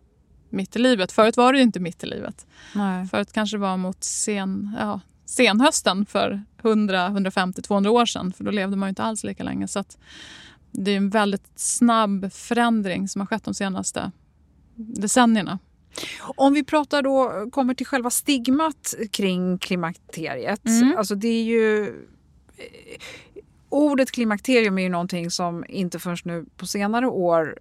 mitt 0.48 0.76
i 0.76 0.78
livet. 0.78 1.12
Förut 1.12 1.36
var 1.36 1.52
det 1.52 1.58
ju 1.58 1.62
inte 1.62 1.80
mitt 1.80 2.04
i 2.04 2.06
livet. 2.06 2.46
Nej. 2.74 3.06
Förut 3.06 3.32
kanske 3.32 3.56
det 3.56 3.60
var 3.60 3.76
mot 3.76 4.04
sen, 4.04 4.76
ja, 4.78 5.00
senhösten 5.24 6.06
för 6.06 6.44
100, 6.62 7.06
150, 7.06 7.62
200 7.62 7.90
år 7.90 8.06
sedan. 8.06 8.32
För 8.32 8.44
då 8.44 8.50
levde 8.50 8.76
man 8.76 8.86
ju 8.86 8.90
inte 8.90 9.02
alls 9.02 9.24
lika 9.24 9.42
länge. 9.42 9.68
Så 9.68 9.78
att 9.78 9.98
det 10.70 10.90
är 10.90 10.96
en 10.96 11.10
väldigt 11.10 11.50
snabb 11.54 12.32
förändring 12.32 13.08
som 13.08 13.20
har 13.20 13.26
skett 13.26 13.44
de 13.44 13.54
senaste 13.54 14.12
decennierna. 14.74 15.58
Om 16.20 16.52
vi 16.52 16.64
pratar 16.64 17.02
då, 17.02 17.50
kommer 17.50 17.74
till 17.74 17.86
själva 17.86 18.10
stigmat 18.10 18.94
kring 19.10 19.58
klimakteriet. 19.58 20.66
Mm. 20.66 20.94
Alltså 20.98 21.14
det 21.14 21.28
är 21.28 21.42
ju... 21.42 21.86
eh, 22.56 23.00
Ordet 23.68 24.10
klimakterium 24.10 24.78
är 24.78 24.82
ju 24.82 24.88
någonting 24.88 25.30
som 25.30 25.64
inte 25.68 25.98
förrän 25.98 26.16
nu 26.24 26.46
på 26.56 26.66
senare 26.66 27.06
år... 27.06 27.58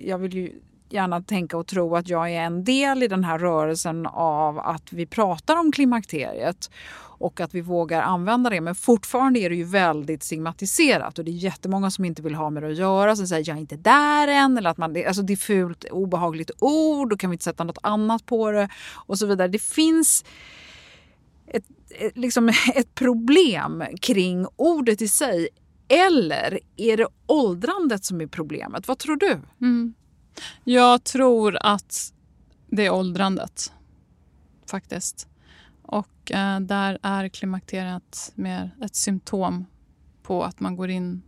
Jag 0.00 0.18
vill 0.18 0.34
ju 0.34 0.52
gärna 0.88 1.22
tänka 1.22 1.56
och 1.56 1.66
tro 1.66 1.96
att 1.96 2.08
jag 2.08 2.30
är 2.30 2.40
en 2.40 2.64
del 2.64 3.02
i 3.02 3.08
den 3.08 3.24
här 3.24 3.38
rörelsen 3.38 4.06
av 4.06 4.58
att 4.58 4.92
vi 4.92 5.06
pratar 5.06 5.56
om 5.56 5.72
klimakteriet 5.72 6.70
och 7.18 7.40
att 7.40 7.54
vi 7.54 7.60
vågar 7.60 8.02
använda 8.02 8.50
det. 8.50 8.60
Men 8.60 8.74
fortfarande 8.74 9.40
är 9.40 9.50
det 9.50 9.56
ju 9.56 9.64
väldigt 9.64 10.22
stigmatiserat 10.22 11.18
och 11.18 11.24
det 11.24 11.30
är 11.30 11.32
jättemånga 11.32 11.90
som 11.90 12.04
inte 12.04 12.22
vill 12.22 12.34
ha 12.34 12.50
med 12.50 12.62
det 12.62 12.70
att 12.70 12.76
göra. 12.76 13.16
Som 13.16 13.26
säger 13.26 13.48
jag 13.48 13.56
är 13.56 13.60
inte 13.60 13.76
där 13.76 14.28
än 14.28 14.58
eller 14.58 14.70
att 14.70 14.78
man, 14.78 14.96
alltså 15.06 15.22
det 15.22 15.32
är 15.32 15.36
fult, 15.36 15.84
obehagligt 15.84 16.50
ord 16.58 17.10
Då 17.10 17.16
kan 17.16 17.30
vi 17.30 17.34
inte 17.34 17.44
sätta 17.44 17.64
något 17.64 17.78
annat 17.82 18.26
på 18.26 18.50
det 18.50 18.68
och 18.94 19.18
så 19.18 19.26
vidare. 19.26 19.48
Det 19.48 19.62
finns 19.62 20.24
ett, 21.46 21.64
liksom 22.14 22.48
ett 22.74 22.94
problem 22.94 23.84
kring 24.00 24.46
ordet 24.56 25.02
i 25.02 25.08
sig. 25.08 25.48
Eller 25.88 26.60
är 26.76 26.96
det 26.96 27.06
åldrandet 27.26 28.04
som 28.04 28.20
är 28.20 28.26
problemet? 28.26 28.88
Vad 28.88 28.98
tror 28.98 29.16
du? 29.16 29.40
Mm. 29.60 29.94
Jag 30.64 31.04
tror 31.04 31.58
att 31.60 32.12
det 32.66 32.86
är 32.86 32.90
åldrandet, 32.90 33.72
faktiskt. 34.70 35.28
Och 35.86 36.32
eh, 36.32 36.60
där 36.60 36.98
är 37.02 37.28
klimakteriet 37.28 38.32
mer 38.34 38.70
ett 38.84 38.96
symptom 38.96 39.64
på 40.22 40.44
att 40.44 40.60
man 40.60 40.76
går 40.76 40.90
in 40.90 41.22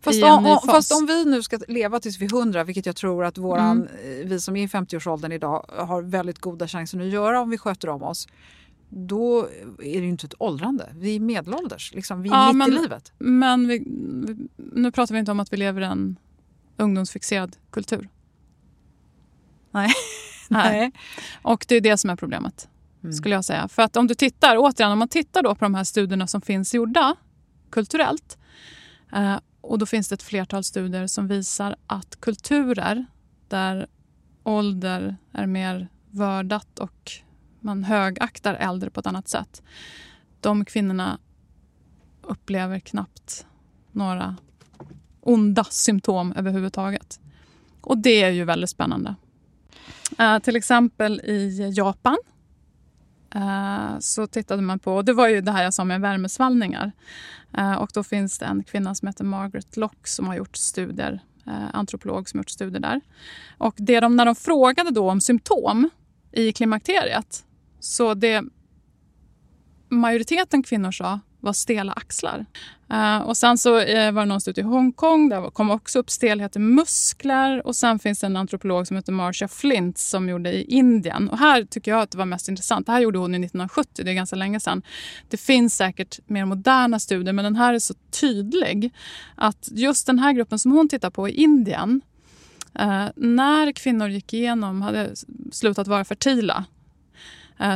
Fast 0.00 0.18
i 0.18 0.22
en 0.22 0.32
om, 0.32 0.44
fas. 0.44 0.66
fast 0.66 0.92
om 0.92 1.06
vi 1.06 1.24
nu 1.24 1.42
ska 1.42 1.58
leva 1.68 2.00
tills 2.00 2.18
vi 2.18 2.24
är 2.24 2.34
100, 2.38 2.64
vilket 2.64 2.86
jag 2.86 2.96
tror 2.96 3.24
att 3.24 3.38
våran, 3.38 3.88
eh, 3.88 4.26
vi 4.28 4.40
som 4.40 4.56
är 4.56 4.62
i 4.62 4.66
50-årsåldern 4.66 5.32
idag 5.32 5.64
har 5.78 6.02
väldigt 6.02 6.38
goda 6.38 6.68
chanser 6.68 7.00
att 7.00 7.06
göra 7.06 7.40
om 7.40 7.50
vi 7.50 7.58
sköter 7.58 7.88
om 7.88 8.02
oss. 8.02 8.28
Då 8.90 9.42
är 9.78 9.78
det 9.78 9.88
ju 9.88 10.08
inte 10.08 10.26
ett 10.26 10.34
åldrande. 10.38 10.92
Vi 10.94 11.16
är 11.16 11.20
medelålders. 11.20 11.94
Liksom. 11.94 12.22
Vi 12.22 12.28
är 12.28 12.32
Ja, 12.34 12.46
mitt 12.52 12.68
i 12.68 12.70
men- 12.72 12.82
livet. 12.82 13.12
Men 13.18 13.68
vi, 13.68 13.78
vi- 14.26 14.48
nu 14.56 14.92
pratar 14.92 15.14
vi 15.14 15.18
inte 15.18 15.30
om 15.30 15.40
att 15.40 15.52
vi 15.52 15.56
lever 15.56 15.80
i 15.80 15.84
en 15.84 16.16
ungdomsfixerad 16.76 17.56
kultur. 17.70 18.08
Nej. 19.70 19.90
Nej. 20.48 20.92
Och 21.42 21.64
det 21.68 21.74
är 21.76 21.80
det 21.80 21.96
som 21.96 22.10
är 22.10 22.16
problemet, 22.16 22.68
Mm. 23.02 23.12
skulle 23.12 23.34
jag 23.34 23.44
säga. 23.44 23.68
För 23.68 23.82
att 23.82 23.96
om 23.96 24.06
du 24.06 24.14
tittar, 24.14 24.56
återigen, 24.58 24.92
om 24.92 24.98
man 24.98 25.08
tittar 25.08 25.42
då 25.42 25.54
på 25.54 25.64
de 25.64 25.74
här 25.74 25.84
studierna 25.84 26.26
som 26.26 26.40
finns 26.40 26.74
gjorda 26.74 27.16
kulturellt. 27.70 28.38
Eh, 29.12 29.36
och 29.60 29.78
då 29.78 29.86
finns 29.86 30.08
det 30.08 30.14
ett 30.14 30.22
flertal 30.22 30.64
studier 30.64 31.06
som 31.06 31.28
visar 31.28 31.76
att 31.86 32.20
kulturer 32.20 33.06
där 33.48 33.86
ålder 34.42 35.16
är 35.32 35.46
mer 35.46 35.88
vördat 36.10 36.78
och 36.78 37.12
man 37.60 37.84
högaktar 37.84 38.54
äldre 38.54 38.90
på 38.90 39.00
ett 39.00 39.06
annat 39.06 39.28
sätt. 39.28 39.62
De 40.40 40.64
kvinnorna 40.64 41.18
upplever 42.22 42.78
knappt 42.78 43.46
några 43.92 44.36
onda 45.20 45.64
symptom 45.64 46.32
överhuvudtaget. 46.32 47.20
Och 47.80 47.98
det 47.98 48.22
är 48.22 48.30
ju 48.30 48.44
väldigt 48.44 48.70
spännande. 48.70 49.14
Eh, 50.18 50.38
till 50.38 50.56
exempel 50.56 51.20
i 51.20 51.70
Japan 51.76 52.18
Eh, 53.34 53.98
så 53.98 54.26
tittade 54.26 54.62
man 54.62 54.78
på, 54.78 54.94
och 54.94 55.04
det 55.04 55.12
var 55.12 55.28
ju 55.28 55.40
det 55.40 55.52
här 55.52 55.64
jag 55.64 55.74
sa 55.74 55.84
med 55.84 56.00
värmesvallningar. 56.00 56.92
Eh, 57.56 57.72
och 57.72 57.90
då 57.94 58.04
finns 58.04 58.38
det 58.38 58.46
en 58.46 58.64
kvinna 58.64 58.94
som 58.94 59.08
heter 59.08 59.24
Margaret 59.24 59.76
Lock 59.76 60.06
som 60.06 60.26
har 60.26 60.36
gjort 60.36 60.56
studier, 60.56 61.20
eh, 61.46 61.68
antropolog 61.72 62.28
som 62.28 62.38
har 62.38 62.42
gjort 62.42 62.50
studier 62.50 62.80
där. 62.80 63.00
Och 63.58 63.74
det 63.76 64.00
de, 64.00 64.16
när 64.16 64.26
de 64.26 64.34
frågade 64.34 64.90
då 64.90 65.10
om 65.10 65.20
symptom 65.20 65.90
i 66.32 66.52
klimakteriet 66.52 67.44
så 67.80 68.14
det 68.14 68.44
majoriteten 69.88 70.62
kvinnor 70.62 70.92
sa 70.92 71.20
var 71.40 71.52
stela 71.52 71.92
axlar. 71.92 72.46
Uh, 72.92 73.18
och 73.18 73.36
sen 73.36 73.58
så 73.58 73.70
uh, 73.70 74.12
var 74.12 74.22
det 74.22 74.24
någon 74.24 74.40
studie 74.40 74.60
i 74.60 74.64
Hongkong. 74.64 75.28
Där 75.28 75.50
kom 75.50 75.70
också 75.70 75.98
upp 75.98 76.10
stelhet 76.10 76.56
i 76.56 76.58
muskler. 76.58 77.66
Och 77.66 77.76
sen 77.76 77.98
finns 77.98 78.20
det 78.20 78.26
en 78.26 78.36
antropolog 78.36 78.86
som 78.86 78.96
heter 78.96 79.12
Marcia 79.12 79.48
Flint 79.48 79.98
som 79.98 80.28
gjorde 80.28 80.52
i 80.52 80.62
Indien. 80.62 81.28
Och 81.28 81.38
här 81.38 81.64
tycker 81.64 81.90
jag 81.90 82.00
att 82.00 82.10
det 82.10 82.18
var 82.18 82.24
mest 82.24 82.48
intressant. 82.48 82.86
Det 82.86 82.92
här 82.92 83.00
gjorde 83.00 83.18
hon 83.18 83.34
i 83.34 83.38
1970, 83.38 84.04
det 84.04 84.10
är 84.10 84.14
ganska 84.14 84.36
länge 84.36 84.60
sedan. 84.60 84.82
Det 85.28 85.36
finns 85.36 85.76
säkert 85.76 86.18
mer 86.26 86.44
moderna 86.44 86.98
studier, 86.98 87.32
men 87.32 87.44
den 87.44 87.56
här 87.56 87.74
är 87.74 87.78
så 87.78 87.94
tydlig. 88.20 88.94
Att 89.34 89.68
just 89.70 90.06
den 90.06 90.18
här 90.18 90.32
gruppen 90.32 90.58
som 90.58 90.72
hon 90.72 90.88
tittar 90.88 91.10
på 91.10 91.28
i 91.28 91.32
Indien. 91.32 92.00
uh, 92.80 93.06
när 93.16 93.72
kvinnor 93.72 94.08
gick 94.08 94.34
igenom, 94.34 94.82
hade 94.82 95.10
slutat 95.52 95.86
vara 95.86 96.04
fertila, 96.04 96.64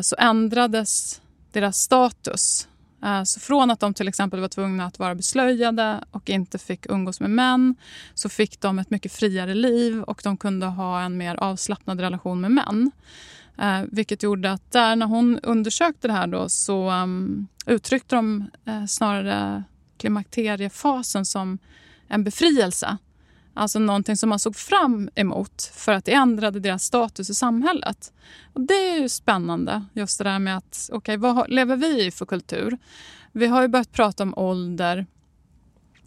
så 0.02 0.16
ändrades 0.18 1.20
deras 1.52 1.76
status. 1.76 2.68
Eh, 3.02 3.22
så 3.22 3.40
från 3.40 3.70
att 3.70 3.80
de 3.80 3.94
till 3.94 4.08
exempel 4.08 4.40
var 4.40 4.48
tvungna 4.48 4.86
att 4.86 4.98
vara 4.98 5.14
beslöjade 5.14 6.04
och 6.10 6.30
inte 6.30 6.58
fick 6.58 6.86
umgås 6.90 7.20
med 7.20 7.30
män 7.30 7.74
så 8.14 8.28
fick 8.28 8.60
de 8.60 8.78
ett 8.78 8.90
mycket 8.90 9.12
friare 9.12 9.54
liv 9.54 10.02
och 10.02 10.20
de 10.24 10.36
kunde 10.36 10.66
ha 10.66 11.00
en 11.00 11.16
mer 11.16 11.34
avslappnad 11.34 12.00
relation 12.00 12.40
med 12.40 12.50
män. 12.50 12.90
Eh, 13.58 13.82
vilket 13.92 14.22
gjorde 14.22 14.52
att 14.52 14.72
där 14.72 14.96
när 14.96 15.06
hon 15.06 15.38
undersökte 15.42 16.08
det 16.08 16.14
här 16.14 16.26
då 16.26 16.48
så 16.48 16.90
um, 16.90 17.46
uttryckte 17.66 18.16
de 18.16 18.50
eh, 18.64 18.84
snarare 18.86 19.62
klimakteriefasen 19.98 21.24
som 21.24 21.58
en 22.08 22.24
befrielse 22.24 22.96
Alltså 23.54 23.78
någonting 23.78 24.16
som 24.16 24.28
man 24.28 24.38
såg 24.38 24.56
fram 24.56 25.10
emot 25.14 25.72
för 25.74 25.92
att 25.92 26.04
det 26.04 26.12
ändrade 26.12 26.60
deras 26.60 26.84
status 26.84 27.30
i 27.30 27.34
samhället. 27.34 28.12
Och 28.52 28.60
det 28.60 28.90
är 28.90 28.98
ju 28.98 29.08
spännande, 29.08 29.84
just 29.92 30.18
det 30.18 30.24
där 30.24 30.38
med 30.38 30.56
att 30.56 30.88
okej, 30.92 31.16
okay, 31.16 31.32
vad 31.32 31.50
lever 31.50 31.76
vi 31.76 32.06
i 32.06 32.10
för 32.10 32.26
kultur? 32.26 32.78
Vi 33.32 33.46
har 33.46 33.62
ju 33.62 33.68
börjat 33.68 33.92
prata 33.92 34.22
om 34.22 34.34
ålder 34.38 35.06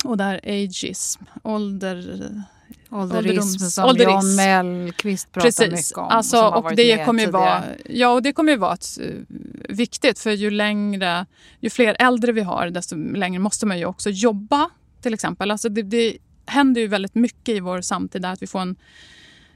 och 0.03 0.17
där 0.17 0.39
ageism, 0.43 1.23
ålder... 1.43 2.43
Ålderism 2.89 3.57
som 3.57 3.85
ålderism. 3.85 4.11
Jan 4.11 4.35
Mellqvist 4.35 5.31
pratar 5.31 5.47
Precis. 5.47 5.71
mycket 5.71 5.97
om. 5.97 6.07
Alltså, 6.09 6.45
och, 6.45 6.75
det 6.75 7.05
kommer 7.05 7.23
ju 7.23 7.31
vara, 7.31 7.63
ja, 7.85 8.09
och 8.09 8.21
det 8.21 8.33
kommer 8.33 8.51
ju 8.51 8.57
vara 8.57 8.73
ett, 8.73 8.97
uh, 9.01 9.21
viktigt 9.69 10.19
för 10.19 10.31
ju 10.31 10.51
längre, 10.51 11.25
ju 11.59 11.69
fler 11.69 11.95
äldre 11.99 12.31
vi 12.31 12.41
har 12.41 12.69
desto 12.69 12.95
längre 12.95 13.39
måste 13.39 13.65
man 13.65 13.79
ju 13.79 13.85
också 13.85 14.09
jobba 14.09 14.69
till 15.01 15.13
exempel. 15.13 15.51
Alltså 15.51 15.69
det, 15.69 15.81
det 15.81 16.17
händer 16.45 16.81
ju 16.81 16.87
väldigt 16.87 17.15
mycket 17.15 17.55
i 17.55 17.59
vår 17.59 17.81
samtid 17.81 18.21
där 18.21 18.33
att 18.33 18.41
vi 18.41 18.47
får 18.47 18.59
en 18.59 18.75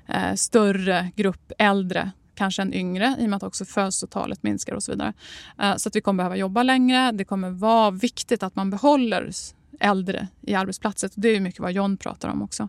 eh, 0.08 0.34
större 0.34 1.12
grupp 1.15 1.52
äldre 1.58 2.12
kanske 2.39 2.62
en 2.62 2.73
yngre 2.73 3.15
i 3.19 3.25
och 3.25 3.30
med 3.30 3.38
att 3.38 3.43
också 3.43 3.65
födelsetalet 3.65 4.43
minskar 4.43 4.73
och 4.73 4.84
så 4.84 4.91
vidare. 4.91 5.13
Eh, 5.62 5.75
så 5.75 5.89
att 5.89 5.95
vi 5.95 6.02
kommer 6.02 6.17
behöva 6.17 6.36
jobba 6.36 6.63
längre. 6.63 7.12
Det 7.12 7.25
kommer 7.25 7.49
vara 7.49 7.91
viktigt 7.91 8.43
att 8.43 8.56
man 8.56 8.69
behåller 8.69 9.32
äldre 9.80 10.28
i 10.41 10.56
arbetsplatser. 10.56 11.12
Det 11.15 11.30
är 11.30 11.39
mycket 11.39 11.60
vad 11.60 11.71
John 11.71 11.97
pratar 11.97 12.30
om 12.30 12.41
också. 12.41 12.67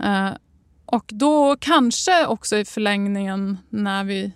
Eh, 0.00 0.30
och 0.86 1.04
då 1.08 1.56
kanske 1.60 2.26
också 2.26 2.56
i 2.56 2.64
förlängningen 2.64 3.58
när 3.68 4.04
vi 4.04 4.32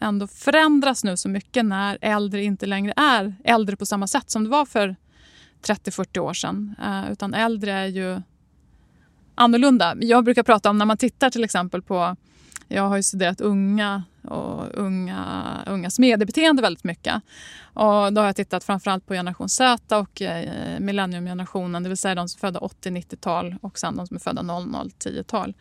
ändå 0.00 0.26
förändras 0.26 1.04
nu 1.04 1.16
så 1.16 1.28
mycket 1.28 1.64
när 1.64 1.98
äldre 2.00 2.44
inte 2.44 2.66
längre 2.66 2.92
är 2.96 3.34
äldre 3.44 3.76
på 3.76 3.86
samma 3.86 4.06
sätt 4.06 4.30
som 4.30 4.44
det 4.44 4.50
var 4.50 4.66
för 4.66 4.96
30-40 5.62 6.18
år 6.18 6.34
sedan. 6.34 6.74
Eh, 6.82 7.12
utan 7.12 7.34
äldre 7.34 7.72
är 7.72 7.86
ju 7.86 8.22
annorlunda. 9.40 9.96
Jag 10.00 10.24
brukar 10.24 10.42
prata 10.42 10.70
om 10.70 10.78
när 10.78 10.86
man 10.86 10.96
tittar 10.96 11.30
till 11.30 11.44
exempel 11.44 11.82
på 11.82 12.16
jag 12.72 12.88
har 12.88 12.96
ju 12.96 13.02
studerat 13.02 13.40
unga 13.40 14.02
och 14.22 14.64
unga, 14.74 15.56
ungas 15.66 15.98
mediebeteende 15.98 16.62
väldigt 16.62 16.84
mycket. 16.84 17.14
Och 17.74 18.12
då 18.12 18.20
har 18.20 18.26
jag 18.26 18.36
tittat 18.36 18.64
framförallt 18.64 19.06
på 19.06 19.14
generation 19.14 19.48
Z 19.48 19.98
och 19.98 20.22
eh, 20.22 20.80
millenniumgenerationen, 20.80 21.82
det 21.82 21.88
vill 21.88 21.98
säga 21.98 22.14
de 22.14 22.28
som 22.28 22.38
är 22.38 22.40
födda 22.40 22.60
80-90-tal 22.60 23.56
och 23.60 23.78
sen 23.78 23.96
de 23.96 24.06
som 24.06 24.16
är 24.16 24.20
födda 24.20 24.42
00-10-tal. 24.42 25.54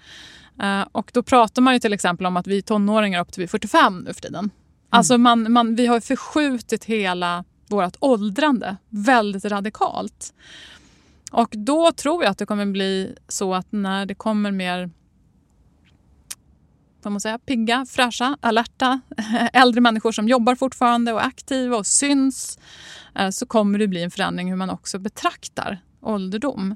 Eh, 0.61 0.81
och 0.91 1.11
då 1.13 1.23
pratar 1.23 1.61
man 1.61 1.73
ju 1.73 1.79
till 1.79 1.93
exempel 1.93 2.25
om 2.25 2.37
att 2.37 2.47
vi 2.47 2.57
är 2.57 2.61
tonåringar 2.61 3.21
upp 3.21 3.31
till 3.31 3.49
45 3.49 3.99
nu 3.99 4.13
för 4.13 4.21
tiden. 4.21 4.39
Mm. 4.39 4.51
Alltså 4.89 5.17
man, 5.17 5.51
man, 5.51 5.75
vi 5.75 5.85
har 5.85 5.99
förskjutit 5.99 6.85
hela 6.85 7.43
vårt 7.67 7.95
åldrande 7.99 8.75
väldigt 8.89 9.45
radikalt. 9.45 10.33
Och 11.31 11.49
då 11.51 11.91
tror 11.91 12.23
jag 12.23 12.31
att 12.31 12.37
det 12.37 12.45
kommer 12.45 12.65
bli 12.65 13.15
så 13.27 13.53
att 13.53 13.71
när 13.71 14.05
det 14.05 14.15
kommer 14.15 14.51
mer 14.51 14.89
vad 17.03 17.11
man 17.11 17.21
säga, 17.21 17.39
pigga, 17.39 17.85
fräscha, 17.89 18.37
alerta 18.41 19.01
äldre 19.53 19.81
människor 19.81 20.11
som 20.11 20.27
jobbar 20.27 20.55
fortfarande 20.55 21.13
och 21.13 21.21
är 21.21 21.25
aktiva 21.25 21.77
och 21.77 21.87
syns 21.87 22.59
eh, 23.15 23.29
så 23.29 23.45
kommer 23.45 23.79
det 23.79 23.87
bli 23.87 24.03
en 24.03 24.11
förändring 24.11 24.49
hur 24.49 24.55
man 24.55 24.69
också 24.69 24.99
betraktar 24.99 25.81
ålderdom. 26.01 26.75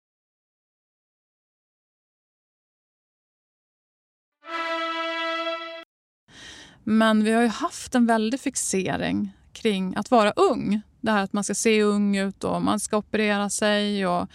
Men 6.83 7.23
vi 7.23 7.31
har 7.31 7.41
ju 7.41 7.47
haft 7.47 7.95
en 7.95 8.05
väldig 8.05 8.39
fixering 8.39 9.33
kring 9.53 9.95
att 9.95 10.11
vara 10.11 10.31
ung. 10.31 10.81
Det 11.01 11.11
här 11.11 11.23
att 11.23 11.33
man 11.33 11.43
ska 11.43 11.53
se 11.53 11.83
ung 11.83 12.17
ut 12.17 12.43
och 12.43 12.61
man 12.61 12.79
ska 12.79 12.97
operera 12.97 13.49
sig 13.49 14.07
och 14.07 14.27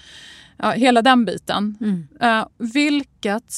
ja, 0.56 0.70
hela 0.70 1.02
den 1.02 1.24
biten. 1.24 1.78
Mm. 1.80 2.08
Uh, 2.22 2.46
vilket 2.58 3.54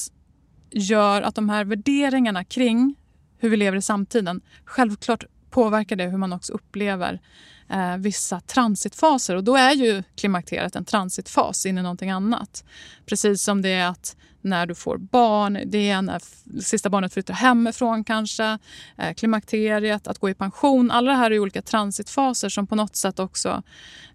gör 0.70 1.22
att 1.22 1.34
de 1.34 1.48
här 1.48 1.64
värderingarna 1.64 2.44
kring 2.44 2.94
hur 3.38 3.50
vi 3.50 3.56
lever 3.56 3.78
i 3.78 3.82
samtiden 3.82 4.40
självklart 4.64 5.24
påverkar 5.50 5.96
det 5.96 6.04
hur 6.04 6.18
man 6.18 6.32
också 6.32 6.52
upplever 6.52 7.20
eh, 7.68 7.96
vissa 7.96 8.40
transitfaser. 8.40 9.36
Och 9.36 9.44
då 9.44 9.56
är 9.56 9.72
ju 9.72 10.02
klimakteriet 10.16 10.76
en 10.76 10.84
transitfas 10.84 11.66
in 11.66 11.78
i 11.78 11.82
någonting 11.82 12.10
annat. 12.10 12.64
Precis 13.06 13.42
som 13.42 13.62
det 13.62 13.68
är 13.68 13.86
att 13.86 14.16
när 14.40 14.66
du 14.66 14.74
får 14.74 14.96
barn, 14.98 15.58
det 15.66 15.90
är 15.90 16.02
när 16.02 16.22
sista 16.62 16.90
barnet 16.90 17.12
flyttar 17.12 17.34
hemifrån 17.34 18.04
kanske, 18.04 18.58
eh, 18.98 19.14
klimakteriet, 19.14 20.06
att 20.06 20.18
gå 20.18 20.30
i 20.30 20.34
pension. 20.34 20.90
Alla 20.90 21.10
det 21.10 21.16
här 21.16 21.30
är 21.30 21.38
olika 21.38 21.62
transitfaser 21.62 22.48
som 22.48 22.66
på 22.66 22.74
något 22.74 22.96
sätt 22.96 23.18
också 23.18 23.62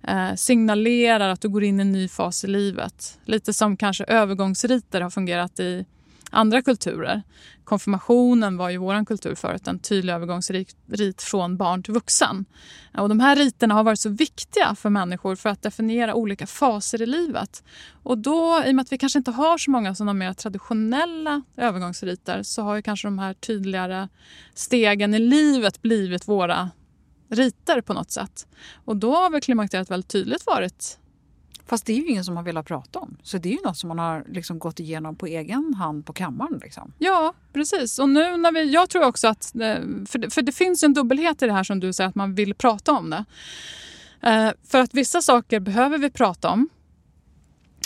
eh, 0.08 0.34
signalerar 0.36 1.30
att 1.30 1.41
du 1.41 1.50
går 1.50 1.63
in 1.63 1.80
i 1.80 1.82
en 1.82 1.91
ny 1.91 2.08
fas 2.08 2.43
i 2.43 2.48
livet. 2.48 3.19
Lite 3.26 3.54
som 3.54 3.78
kanske 3.78 4.04
övergångsriter 4.04 5.02
har 5.02 5.10
fungerat 5.10 5.60
i 5.60 5.86
andra 6.34 6.62
kulturer. 6.62 7.24
Konfirmationen 7.63 8.58
var 8.58 8.69
i 8.69 8.78
vår 8.78 9.06
kultur 9.06 9.36
förut 9.36 9.67
en 9.67 9.80
tydlig 9.80 10.13
övergångsrit 10.13 11.22
från 11.22 11.58
barn 11.58 11.84
till 11.84 11.93
vuxen. 11.93 12.46
Och 12.98 13.10
de 13.10 13.19
här 13.19 13.36
riterna 13.36 13.74
har 13.74 13.84
varit 13.84 14.00
så 14.00 14.10
viktiga 14.10 14.76
för 14.76 14.89
människor 14.89 15.36
för 15.36 15.50
att 15.50 15.62
definiera 15.62 16.15
olika 16.15 16.48
faser 16.48 17.02
i 17.02 17.06
livet. 17.06 17.63
Och 18.04 18.17
då, 18.17 18.63
i 18.65 18.72
och 18.72 18.76
med 18.76 18.84
att 18.84 18.91
vi 18.91 18.98
kanske 18.98 19.19
inte 19.19 19.32
har 19.32 19.58
så 19.58 19.72
många 19.72 19.96
sådana 19.96 20.13
mer 20.13 20.34
traditionella 20.34 21.41
övergångsriter 21.58 22.43
så 22.43 22.62
har 22.62 22.76
ju 22.76 22.82
kanske 22.82 23.08
de 23.08 23.19
här 23.19 23.34
tydligare 23.34 24.08
stegen 24.54 25.13
i 25.13 25.19
livet 25.19 25.82
blivit 25.82 26.28
våra 26.28 26.69
riter 27.30 27.82
på 27.82 27.93
något 27.93 28.12
sätt. 28.12 28.48
Och 28.86 28.98
då 28.98 29.15
har 29.15 29.30
väl 29.30 29.41
klimakteriet 29.41 29.91
väldigt 29.91 30.10
tydligt 30.10 30.46
varit 30.46 31.00
Fast 31.65 31.86
det 31.86 31.93
är 31.93 31.97
ju 31.97 32.08
ingen 32.08 32.26
som 32.26 32.38
har 32.38 32.43
velat 32.43 32.65
prata 32.65 32.99
om. 32.99 33.17
Så 33.23 33.38
det 33.38 33.49
är 33.49 33.54
ju 33.54 33.60
något 33.63 33.78
som 33.78 33.88
man 33.88 33.99
har 33.99 34.26
liksom 34.30 34.60
gått 34.60 34.80
igenom 34.80 35.15
på 35.15 35.28
egen 35.28 35.73
hand 35.73 36.06
på 36.06 36.13
kammaren. 36.13 36.60
Liksom. 36.63 36.93
Ja, 36.97 37.34
precis. 37.54 37.99
Och 37.99 38.10
nu 38.10 38.38
när 38.38 38.52
vi, 38.52 38.73
jag 38.73 38.89
tror 38.89 39.06
också 39.06 39.28
att... 39.28 39.52
För 40.08 40.17
det, 40.17 40.30
för 40.30 40.41
det 40.41 40.52
finns 40.52 40.84
en 40.84 40.93
dubbelhet 40.93 41.41
i 41.41 41.45
det 41.45 41.54
här 41.54 41.63
som 41.63 41.80
du 41.80 41.93
säger, 41.93 42.10
att 42.10 42.15
man 42.15 42.36
vill 42.36 42.54
prata 42.56 42.91
om 42.91 43.10
det. 43.10 43.26
Eh, 44.23 44.52
för 44.67 44.80
att 44.80 44.93
vissa 44.93 45.21
saker 45.21 45.60
behöver 45.60 45.97
vi 45.97 46.10
prata 46.10 46.49
om. 46.49 46.69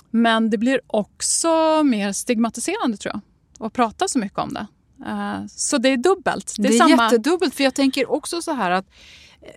Men 0.09 0.49
det 0.49 0.57
blir 0.57 0.81
också 0.87 1.83
mer 1.83 2.11
stigmatiserande 2.11 2.97
tror 2.97 3.13
jag. 3.13 3.21
Att 3.67 3.73
prata 3.73 4.07
så 4.07 4.19
mycket 4.19 4.39
om 4.39 4.53
det. 4.53 4.67
Eh, 5.05 5.45
så 5.47 5.77
det 5.77 5.89
är 5.89 5.97
dubbelt. 5.97 6.53
Det 6.57 6.67
är, 6.67 6.69
det 6.69 6.75
är 6.75 6.77
samma... 6.77 7.03
jättedubbelt. 7.03 7.55
För 7.55 7.63
jag 7.63 7.73
tänker 7.73 8.11
också 8.11 8.41
så 8.41 8.53
här 8.53 8.71
att 8.71 8.85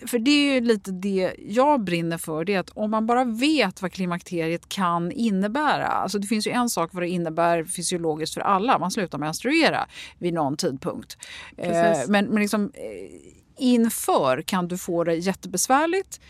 för 0.06 0.18
det 0.18 0.30
är 0.30 0.54
ju 0.54 0.60
lite 0.60 0.90
det 0.90 1.34
jag 1.38 1.84
brinner 1.84 2.18
för. 2.18 2.44
Det 2.44 2.54
är 2.54 2.60
att 2.60 2.70
om 2.70 2.90
man 2.90 3.06
bara 3.06 3.24
vet 3.24 3.82
vad 3.82 3.92
klimakteriet 3.92 4.68
kan 4.68 5.12
innebära. 5.12 5.86
Alltså 5.86 6.18
det 6.18 6.26
finns 6.26 6.46
ju 6.46 6.50
en 6.50 6.70
sak 6.70 6.90
vad 6.92 7.02
det 7.02 7.08
innebär 7.08 7.64
fysiologiskt 7.64 8.34
för 8.34 8.40
alla. 8.40 8.78
Man 8.78 8.90
slutar 8.90 9.18
menstruera 9.18 9.86
vid 10.18 10.34
någon 10.34 10.56
tidpunkt. 10.56 11.18
Eh, 11.56 11.98
men, 12.08 12.26
men 12.26 12.42
liksom, 12.42 12.64
eh, 12.74 13.20
inför 13.58 14.42
kan 14.42 14.68
du 14.68 14.78
få 14.78 15.04
det 15.04 15.14
jättebesvärligt 15.14 16.20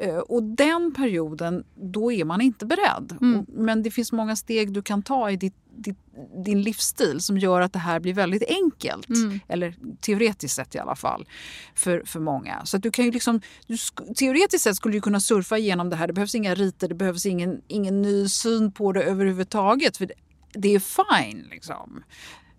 Eh, 0.00 0.18
och 0.18 0.42
den 0.42 0.94
perioden, 0.94 1.64
då 1.74 2.12
är 2.12 2.24
man 2.24 2.40
inte 2.40 2.66
beredd. 2.66 3.16
Mm. 3.20 3.46
Men 3.48 3.82
det 3.82 3.90
finns 3.90 4.12
många 4.12 4.36
steg 4.36 4.72
du 4.72 4.82
kan 4.82 5.02
ta 5.02 5.30
i 5.30 5.36
ditt, 5.36 5.56
din 6.44 6.62
livsstil 6.62 7.20
som 7.20 7.38
gör 7.38 7.60
att 7.60 7.72
det 7.72 7.78
här 7.78 8.00
blir 8.00 8.14
väldigt 8.14 8.42
enkelt. 8.48 9.08
Mm. 9.08 9.40
Eller 9.48 9.74
teoretiskt 10.00 10.54
sett 10.54 10.74
i 10.74 10.78
alla 10.78 10.96
fall. 10.96 11.28
För, 11.74 12.02
för 12.06 12.20
många. 12.20 12.64
Så 12.64 12.78
du 12.78 12.90
kan 12.90 13.04
ju 13.04 13.10
liksom, 13.10 13.40
du, 13.66 13.76
teoretiskt 14.16 14.64
sett 14.64 14.76
skulle 14.76 14.94
du 14.94 15.00
kunna 15.00 15.20
surfa 15.20 15.58
igenom 15.58 15.90
det 15.90 15.96
här. 15.96 16.06
Det 16.06 16.12
behövs 16.12 16.34
inga 16.34 16.54
riter, 16.54 16.88
det 16.88 16.94
behövs 16.94 17.26
ingen, 17.26 17.60
ingen 17.68 18.02
ny 18.02 18.28
syn 18.28 18.72
på 18.72 18.92
det 18.92 19.02
överhuvudtaget. 19.02 19.96
För 19.96 20.06
det, 20.06 20.14
det 20.52 20.74
är 20.74 20.80
fine 20.80 21.46
liksom. 21.50 22.02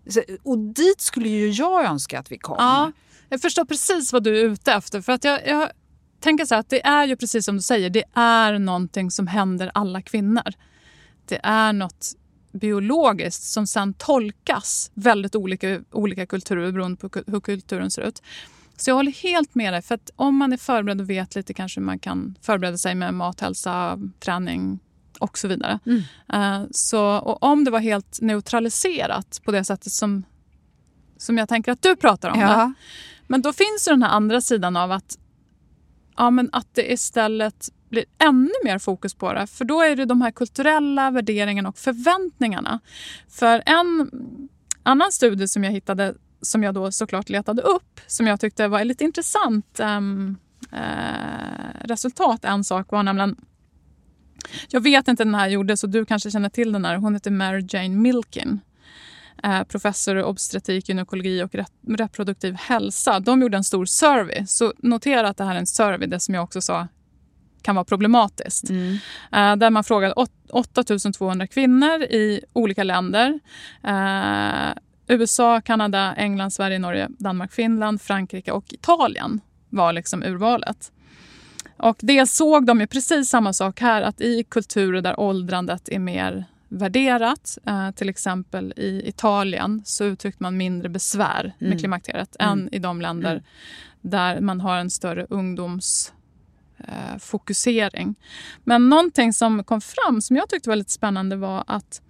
Så, 0.08 0.22
och 0.42 0.58
dit 0.58 1.00
skulle 1.00 1.28
ju 1.28 1.50
jag 1.50 1.84
önska 1.84 2.18
att 2.18 2.32
vi 2.32 2.38
kom. 2.38 2.56
Ja, 2.58 2.92
jag 3.28 3.40
förstår 3.40 3.64
precis 3.64 4.12
vad 4.12 4.22
du 4.22 4.40
är 4.40 4.44
ute 4.44 4.72
efter. 4.72 5.00
För 5.00 5.12
att 5.12 5.24
jag, 5.24 5.46
jag 5.46 5.70
tänka 6.20 6.46
så 6.46 6.54
här, 6.54 6.60
att 6.60 6.68
det 6.68 6.86
är 6.86 7.06
ju 7.06 7.16
precis 7.16 7.44
som 7.44 7.56
du 7.56 7.62
säger, 7.62 7.90
det 7.90 8.04
är 8.14 8.58
någonting 8.58 9.10
som 9.10 9.26
händer 9.26 9.70
alla 9.74 10.02
kvinnor. 10.02 10.52
Det 11.24 11.40
är 11.42 11.72
något 11.72 12.12
biologiskt 12.52 13.42
som 13.42 13.66
sen 13.66 13.94
tolkas 13.94 14.90
väldigt 14.94 15.34
olika 15.34 15.80
olika 15.90 16.26
kulturer 16.26 16.72
beroende 16.72 17.08
på 17.08 17.22
hur 17.26 17.40
kulturen 17.40 17.90
ser 17.90 18.02
ut. 18.02 18.22
Så 18.76 18.90
jag 18.90 18.94
håller 18.94 19.12
helt 19.12 19.54
med 19.54 19.72
dig. 19.72 19.82
För 19.82 19.94
att 19.94 20.10
om 20.16 20.36
man 20.36 20.52
är 20.52 20.56
förberedd 20.56 21.00
och 21.00 21.10
vet 21.10 21.34
lite 21.34 21.54
kanske 21.54 21.80
man 21.80 21.98
kan 21.98 22.38
förbereda 22.42 22.78
sig 22.78 22.94
med 22.94 23.14
mat, 23.14 23.40
hälsa, 23.40 23.98
träning 24.20 24.78
och 25.18 25.38
så 25.38 25.48
vidare. 25.48 25.78
Mm. 25.86 26.02
Uh, 26.34 26.68
så, 26.70 27.16
och 27.16 27.42
om 27.42 27.64
det 27.64 27.70
var 27.70 27.80
helt 27.80 28.18
neutraliserat 28.20 29.40
på 29.44 29.52
det 29.52 29.64
sättet 29.64 29.92
som, 29.92 30.24
som 31.16 31.38
jag 31.38 31.48
tänker 31.48 31.72
att 31.72 31.82
du 31.82 31.96
pratar 31.96 32.30
om. 32.30 32.40
Ja. 32.40 32.72
Men 33.26 33.42
då 33.42 33.52
finns 33.52 33.84
den 33.84 34.02
här 34.02 34.10
andra 34.10 34.40
sidan 34.40 34.76
av 34.76 34.92
att 34.92 35.18
ja, 36.16 36.30
men 36.30 36.48
att 36.52 36.74
det 36.74 36.92
istället 36.92 37.68
blir 37.90 38.04
ännu 38.18 38.52
mer 38.64 38.78
fokus 38.78 39.14
på 39.14 39.32
det. 39.32 39.46
För 39.46 39.64
då 39.64 39.82
är 39.82 39.96
det 39.96 40.04
de 40.04 40.20
här 40.20 40.30
kulturella 40.30 41.10
värderingarna 41.10 41.68
och 41.68 41.78
förväntningarna. 41.78 42.80
För 43.28 43.62
en 43.66 44.10
annan 44.82 45.12
studie 45.12 45.48
som 45.48 45.64
jag 45.64 45.72
hittade, 45.72 46.14
som 46.42 46.62
jag 46.62 46.74
då 46.74 46.92
såklart 46.92 47.28
letade 47.28 47.62
upp, 47.62 48.00
som 48.06 48.26
jag 48.26 48.40
tyckte 48.40 48.68
var 48.68 48.80
ett 48.80 48.86
lite 48.86 49.04
intressant 49.04 49.80
um, 49.80 50.36
uh, 50.72 51.80
resultat. 51.84 52.44
En 52.44 52.64
sak 52.64 52.92
var 52.92 53.02
nämligen 53.02 53.36
jag 54.68 54.80
vet 54.80 55.08
inte 55.08 55.24
när 55.24 55.32
den 55.32 55.40
här 55.40 55.48
gjordes 55.48 55.84
och 55.84 55.90
du 55.90 56.04
kanske 56.04 56.30
känner 56.30 56.48
till 56.48 56.72
den 56.72 56.84
här. 56.84 56.96
Hon 56.96 57.14
heter 57.14 57.30
Mary 57.30 57.66
Jane 57.68 57.88
Milkin. 57.88 58.60
Eh, 59.42 59.62
professor 59.62 60.18
i 60.18 60.22
obstetrik, 60.22 60.88
gynekologi 60.88 61.42
och 61.42 61.54
reproduktiv 61.88 62.54
hälsa. 62.54 63.20
De 63.20 63.42
gjorde 63.42 63.56
en 63.56 63.64
stor 63.64 63.84
survey. 63.84 64.46
Så 64.46 64.72
notera 64.78 65.28
att 65.28 65.36
det 65.36 65.44
här 65.44 65.54
är 65.54 65.58
en 65.58 65.66
survey, 65.66 66.06
det 66.06 66.20
som 66.20 66.34
jag 66.34 66.44
också 66.44 66.60
sa 66.60 66.88
kan 67.62 67.74
vara 67.74 67.84
problematiskt. 67.84 68.70
Mm. 68.70 68.92
Eh, 69.32 69.56
där 69.56 69.70
man 69.70 69.84
frågade 69.84 70.14
8200 70.52 71.46
kvinnor 71.46 72.02
i 72.02 72.40
olika 72.52 72.84
länder. 72.84 73.40
Eh, 73.84 74.72
USA, 75.08 75.60
Kanada, 75.60 76.14
England, 76.14 76.50
Sverige, 76.50 76.78
Norge, 76.78 77.08
Danmark, 77.18 77.52
Finland, 77.52 78.02
Frankrike 78.02 78.52
och 78.52 78.72
Italien 78.72 79.40
var 79.68 79.92
liksom 79.92 80.22
urvalet. 80.22 80.92
Och 81.76 81.96
det 82.00 82.26
såg 82.26 82.66
de 82.66 82.80
ju 82.80 82.86
precis 82.86 83.28
samma 83.28 83.52
sak 83.52 83.80
här, 83.80 84.02
att 84.02 84.20
i 84.20 84.44
kulturer 84.44 85.02
där 85.02 85.20
åldrandet 85.20 85.88
är 85.88 85.98
mer 85.98 86.44
värderat. 86.68 87.58
Eh, 87.66 87.90
till 87.90 88.08
exempel 88.08 88.72
i 88.76 89.08
Italien 89.08 89.82
så 89.84 90.04
uttryckte 90.04 90.42
man 90.42 90.56
mindre 90.56 90.88
besvär 90.88 91.52
med 91.58 91.66
mm. 91.66 91.78
klimakteriet 91.78 92.36
mm. 92.38 92.52
än 92.52 92.74
i 92.74 92.78
de 92.78 93.00
länder 93.00 93.32
mm. 93.32 93.42
där 94.00 94.40
man 94.40 94.60
har 94.60 94.76
en 94.76 94.90
större 94.90 95.26
ungdomsfokusering. 95.30 96.19
Eh, 96.88 97.16
Men 98.64 98.88
någonting 98.88 99.32
som 99.32 99.64
kom 99.64 99.80
fram 99.80 100.22
som 100.22 100.36
jag 100.36 100.48
tyckte 100.48 100.68
var 100.68 100.76
lite 100.76 100.92
spännande 100.92 101.36
var 101.36 101.64
att 101.66 102.02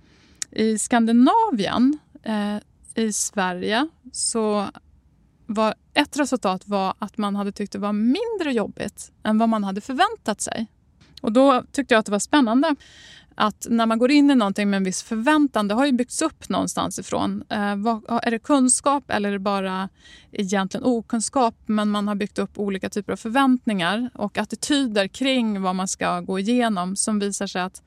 i 0.50 0.78
Skandinavien, 0.78 1.98
eh, 2.22 2.56
i 2.94 3.12
Sverige, 3.12 3.88
så 4.12 4.68
var 5.46 5.74
ett 5.94 6.18
resultat 6.18 6.68
var 6.68 6.94
att 6.98 7.18
man 7.18 7.36
hade 7.36 7.52
tyckt 7.52 7.72
det 7.72 7.78
var 7.78 7.92
mindre 7.92 8.52
jobbigt 8.52 9.12
än 9.22 9.38
vad 9.38 9.48
man 9.48 9.64
hade 9.64 9.80
förväntat 9.80 10.40
sig. 10.40 10.66
Och 11.20 11.32
då 11.32 11.64
tyckte 11.72 11.94
jag 11.94 11.98
att 11.98 12.06
det 12.06 12.12
var 12.12 12.18
spännande 12.18 12.74
att 13.40 13.66
när 13.70 13.86
man 13.86 13.98
går 13.98 14.10
in 14.10 14.30
i 14.30 14.34
någonting 14.34 14.70
med 14.70 14.76
en 14.76 14.84
viss 14.84 15.02
förväntan, 15.02 15.68
det 15.68 15.74
har 15.74 15.86
ju 15.86 15.92
byggts 15.92 16.22
upp 16.22 16.48
någonstans 16.48 16.98
ifrån. 16.98 17.44
Eh, 17.48 17.76
vad, 17.76 18.20
är 18.22 18.30
det 18.30 18.38
kunskap 18.38 19.10
eller 19.10 19.28
är 19.28 19.32
det 19.32 19.38
bara 19.38 19.88
egentligen 20.32 20.84
okunskap? 20.84 21.54
Men 21.66 21.90
man 21.90 22.08
har 22.08 22.14
byggt 22.14 22.38
upp 22.38 22.58
olika 22.58 22.90
typer 22.90 23.12
av 23.12 23.16
förväntningar 23.16 24.10
och 24.14 24.38
attityder 24.38 25.08
kring 25.08 25.62
vad 25.62 25.74
man 25.76 25.88
ska 25.88 26.20
gå 26.20 26.38
igenom 26.38 26.96
som 26.96 27.18
visar 27.18 27.46
sig 27.46 27.62
att 27.62 27.82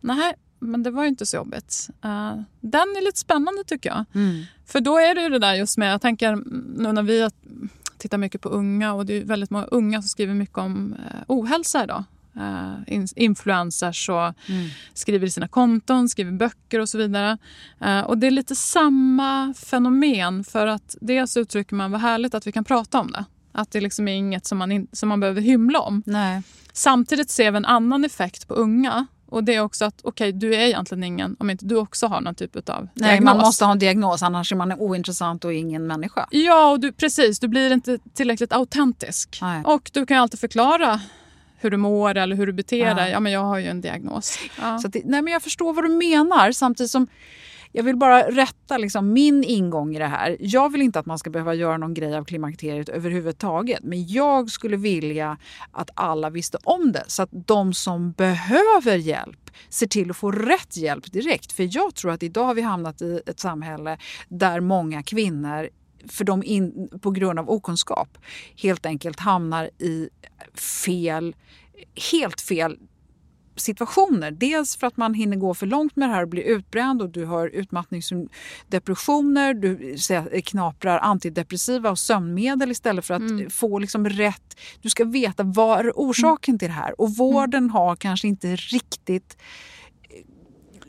nej, 0.00 0.34
men 0.58 0.82
det 0.82 0.90
var 0.90 1.02
ju 1.02 1.08
inte 1.08 1.26
så 1.26 1.36
jobbigt. 1.36 1.88
Uh, 2.04 2.40
den 2.60 2.96
är 2.96 3.04
lite 3.04 3.18
spännande 3.18 3.64
tycker 3.64 3.90
jag. 3.90 4.04
Mm. 4.14 4.44
För 4.66 4.80
då 4.80 4.98
är 4.98 5.14
det 5.14 5.22
ju 5.22 5.28
det 5.28 5.38
där 5.38 5.54
just 5.54 5.78
med, 5.78 5.92
jag 5.92 6.00
tänker 6.00 6.36
nu 6.78 6.92
när 6.92 7.02
vi 7.02 7.30
tittar 7.98 8.18
mycket 8.18 8.40
på 8.40 8.48
unga 8.48 8.94
och 8.94 9.06
det 9.06 9.14
är 9.14 9.24
väldigt 9.24 9.50
många 9.50 9.64
unga 9.64 10.02
som 10.02 10.08
skriver 10.08 10.34
mycket 10.34 10.58
om 10.58 10.92
uh, 10.92 11.22
ohälsa 11.26 11.84
idag 11.84 12.04
uh, 12.38 13.04
influencers 13.16 14.08
och 14.08 14.48
mm. 14.48 14.68
skriver 14.94 15.26
i 15.26 15.30
sina 15.30 15.48
konton, 15.48 16.08
skriver 16.08 16.32
böcker 16.32 16.80
och 16.80 16.88
så 16.88 16.98
vidare. 16.98 17.38
Uh, 17.84 18.00
och 18.00 18.18
Det 18.18 18.26
är 18.26 18.30
lite 18.30 18.56
samma 18.56 19.54
fenomen 19.54 20.44
för 20.44 20.66
att 20.66 20.96
dels 21.00 21.36
uttrycker 21.36 21.74
man 21.74 21.92
vad 21.92 22.00
härligt 22.00 22.34
att 22.34 22.46
vi 22.46 22.52
kan 22.52 22.64
prata 22.64 23.00
om 23.00 23.12
det. 23.12 23.24
Att 23.52 23.70
det 23.70 23.80
liksom 23.80 24.08
är 24.08 24.14
inget 24.14 24.46
som 24.46 24.58
man, 24.58 24.72
in, 24.72 24.86
som 24.92 25.08
man 25.08 25.20
behöver 25.20 25.40
hymla 25.40 25.80
om. 25.80 26.02
Nej. 26.06 26.42
Samtidigt 26.72 27.30
ser 27.30 27.50
vi 27.50 27.56
en 27.56 27.64
annan 27.64 28.04
effekt 28.04 28.48
på 28.48 28.54
unga 28.54 29.06
och 29.30 29.44
det 29.44 29.54
är 29.54 29.60
också 29.60 29.84
att 29.84 30.00
okej, 30.02 30.28
okay, 30.28 30.32
du 30.32 30.54
är 30.54 30.66
egentligen 30.66 31.04
ingen 31.04 31.36
om 31.38 31.50
inte 31.50 31.64
du 31.64 31.76
också 31.76 32.06
har 32.06 32.20
någon 32.20 32.34
typ 32.34 32.68
av 32.68 32.88
Nej, 32.94 33.10
diagnos. 33.10 33.24
man 33.24 33.38
måste 33.38 33.64
ha 33.64 33.72
en 33.72 33.78
diagnos 33.78 34.22
annars 34.22 34.52
är 34.52 34.56
man 34.56 34.72
ointressant 34.72 35.44
och 35.44 35.52
ingen 35.52 35.86
människa. 35.86 36.28
Ja, 36.30 36.70
och 36.70 36.80
du, 36.80 36.92
precis. 36.92 37.40
Du 37.40 37.48
blir 37.48 37.72
inte 37.72 37.98
tillräckligt 38.14 38.52
autentisk. 38.52 39.38
Nej. 39.42 39.62
Och 39.64 39.90
du 39.94 40.06
kan 40.06 40.18
alltid 40.18 40.40
förklara 40.40 41.00
hur 41.60 41.70
du 41.70 41.76
mår 41.76 42.14
eller 42.16 42.36
hur 42.36 42.46
du 42.46 42.52
beter 42.52 42.86
ja. 42.86 42.94
dig. 42.94 43.10
Ja, 43.10 43.20
men 43.20 43.32
jag 43.32 43.40
har 43.40 43.58
ju 43.58 43.66
en 43.66 43.80
diagnos. 43.80 44.38
Ja. 44.60 44.78
Så 44.78 44.88
det, 44.88 45.02
nej, 45.04 45.22
men 45.22 45.32
jag 45.32 45.42
förstår 45.42 45.72
vad 45.72 45.84
du 45.84 45.88
menar 45.88 46.52
samtidigt 46.52 46.90
som 46.90 47.06
Jag 47.72 47.82
vill 47.82 47.96
bara 47.96 48.30
rätta 48.30 48.78
liksom 48.78 49.12
min 49.12 49.44
ingång 49.44 49.96
i 49.96 49.98
det 49.98 50.06
här. 50.06 50.36
Jag 50.40 50.72
vill 50.72 50.82
inte 50.82 50.98
att 50.98 51.06
man 51.06 51.18
ska 51.18 51.30
behöva 51.30 51.54
göra 51.54 51.76
någon 51.76 51.94
grej 51.94 52.16
av 52.16 52.24
klimakteriet 52.24 52.88
överhuvudtaget. 52.88 53.78
Men 53.82 54.06
jag 54.06 54.50
skulle 54.50 54.76
vilja 54.76 55.36
att 55.72 55.90
alla 55.94 56.30
visste 56.30 56.58
om 56.64 56.92
det 56.92 57.04
så 57.06 57.22
att 57.22 57.30
de 57.32 57.74
som 57.74 58.12
behöver 58.12 58.96
hjälp 58.96 59.50
ser 59.68 59.86
till 59.86 60.10
att 60.10 60.16
få 60.16 60.30
rätt 60.30 60.76
hjälp 60.76 61.12
direkt. 61.12 61.52
För 61.52 61.68
jag 61.76 61.94
tror 61.94 62.12
att 62.12 62.22
idag 62.22 62.44
har 62.44 62.54
vi 62.54 62.62
hamnat 62.62 63.02
i 63.02 63.20
ett 63.26 63.40
samhälle 63.40 63.98
där 64.28 64.60
många 64.60 65.02
kvinnor 65.02 65.68
för 66.08 66.24
de 66.24 66.44
in, 66.44 66.88
på 67.02 67.10
grund 67.10 67.38
av 67.38 67.50
okunskap 67.50 68.18
helt 68.56 68.86
enkelt 68.86 69.20
hamnar 69.20 69.70
i 69.78 70.08
fel, 70.54 71.36
helt 72.12 72.40
fel 72.40 72.78
situationer. 73.60 74.30
Dels 74.30 74.76
för 74.76 74.86
att 74.86 74.96
man 74.96 75.14
hinner 75.14 75.36
gå 75.36 75.54
för 75.54 75.66
långt 75.66 75.96
med 75.96 76.08
det 76.08 76.14
här 76.14 76.22
och 76.22 76.28
blir 76.28 76.42
utbränd 76.42 77.02
och 77.02 77.08
du 77.08 77.24
har 77.24 77.48
utmattningsdepressioner, 77.48 79.54
du 79.54 79.96
knaprar 80.42 80.98
antidepressiva 80.98 81.90
och 81.90 81.98
sömnmedel 81.98 82.70
istället 82.70 83.04
för 83.04 83.14
att 83.14 83.20
mm. 83.20 83.50
få 83.50 83.78
liksom 83.78 84.08
rätt... 84.08 84.58
Du 84.82 84.90
ska 84.90 85.04
veta 85.04 85.42
vad 85.42 85.78
är 85.78 85.92
orsaken 85.94 86.52
mm. 86.52 86.58
till 86.58 86.68
det 86.68 86.74
här 86.74 87.00
och 87.00 87.16
vården 87.16 87.62
mm. 87.62 87.70
har 87.70 87.96
kanske 87.96 88.28
inte 88.28 88.56
riktigt 88.56 89.36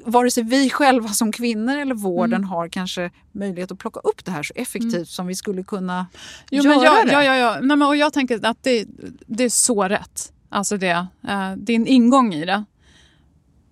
vare 0.10 0.32
sig 0.32 0.44
vi 0.44 0.70
själva 0.70 1.10
som 1.10 1.32
kvinnor 1.32 1.78
eller 1.78 1.96
vården 1.96 2.34
mm. 2.34 2.50
har 2.50 2.68
kanske 2.68 3.12
möjlighet 3.32 3.72
att 3.72 3.80
plocka 3.80 4.00
upp 4.00 4.26
det 4.26 4.32
här 4.32 4.44
så 4.44 4.54
effektivt 4.56 4.94
mm. 4.94 5.06
som 5.06 5.28
vi 5.28 5.36
skulle 5.36 5.64
kunna 5.64 6.08
jo, 6.52 6.64
göra 6.64 6.84
jag, 6.84 7.08
det. 7.08 7.14
Ja, 7.14 7.24
ja, 7.24 7.36
ja. 7.36 7.58
Nej, 7.62 7.78
men, 7.78 7.88
och 7.88 7.96
jag 7.96 8.14
tänker 8.14 8.46
att 8.46 8.64
det, 8.64 8.86
det 9.28 9.44
är 9.44 9.50
så 9.50 9.84
rätt. 9.84 10.34
Alltså 10.50 10.78
det, 10.78 11.08
eh, 11.28 11.52
din 11.58 11.88
ingång 11.88 12.34
i 12.34 12.46
det. 12.46 12.64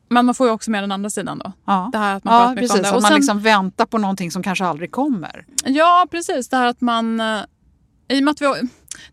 Men 0.10 0.26
man 0.26 0.36
får 0.36 0.47
ju 0.47 0.54
också 0.54 0.71
med 0.71 0.84
den 0.84 0.91
andra 0.91 1.10
sidan 1.10 1.39
då. 1.43 1.52
Ja, 1.65 1.89
det 1.91 1.97
här 1.97 2.15
att 2.15 2.23
man 2.23 2.50
ja 2.50 2.56
precis. 2.62 2.76
Om 2.78 2.84
det. 2.84 2.89
Och 2.89 3.02
man 3.02 3.10
sen, 3.10 3.15
liksom 3.15 3.41
väntar 3.41 3.86
på 3.86 3.97
någonting 3.97 4.32
som 4.32 4.43
kanske 4.43 4.65
aldrig 4.65 4.91
kommer. 4.91 5.45
Ja, 5.65 6.08
precis. 6.12 6.50
Det 6.50 6.58
här 6.58 6.67
att 6.67 6.82
man... 6.82 7.19
Eh, 7.19 7.39
I 8.08 8.26
och 8.26 8.30
att 8.30 8.41
vi 8.41 8.45
har, 8.45 8.58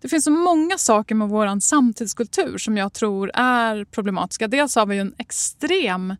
det 0.00 0.08
finns 0.08 0.24
så 0.24 0.30
många 0.30 0.78
saker 0.78 1.14
med 1.14 1.28
vår 1.28 1.60
samtidskultur 1.60 2.58
som 2.58 2.76
jag 2.76 2.92
tror 2.92 3.30
är 3.34 3.84
problematiska. 3.84 4.48
Dels 4.48 4.76
har 4.76 4.86
vi 4.86 4.94
ju 4.94 5.00
en 5.00 5.14
extrem 5.18 6.14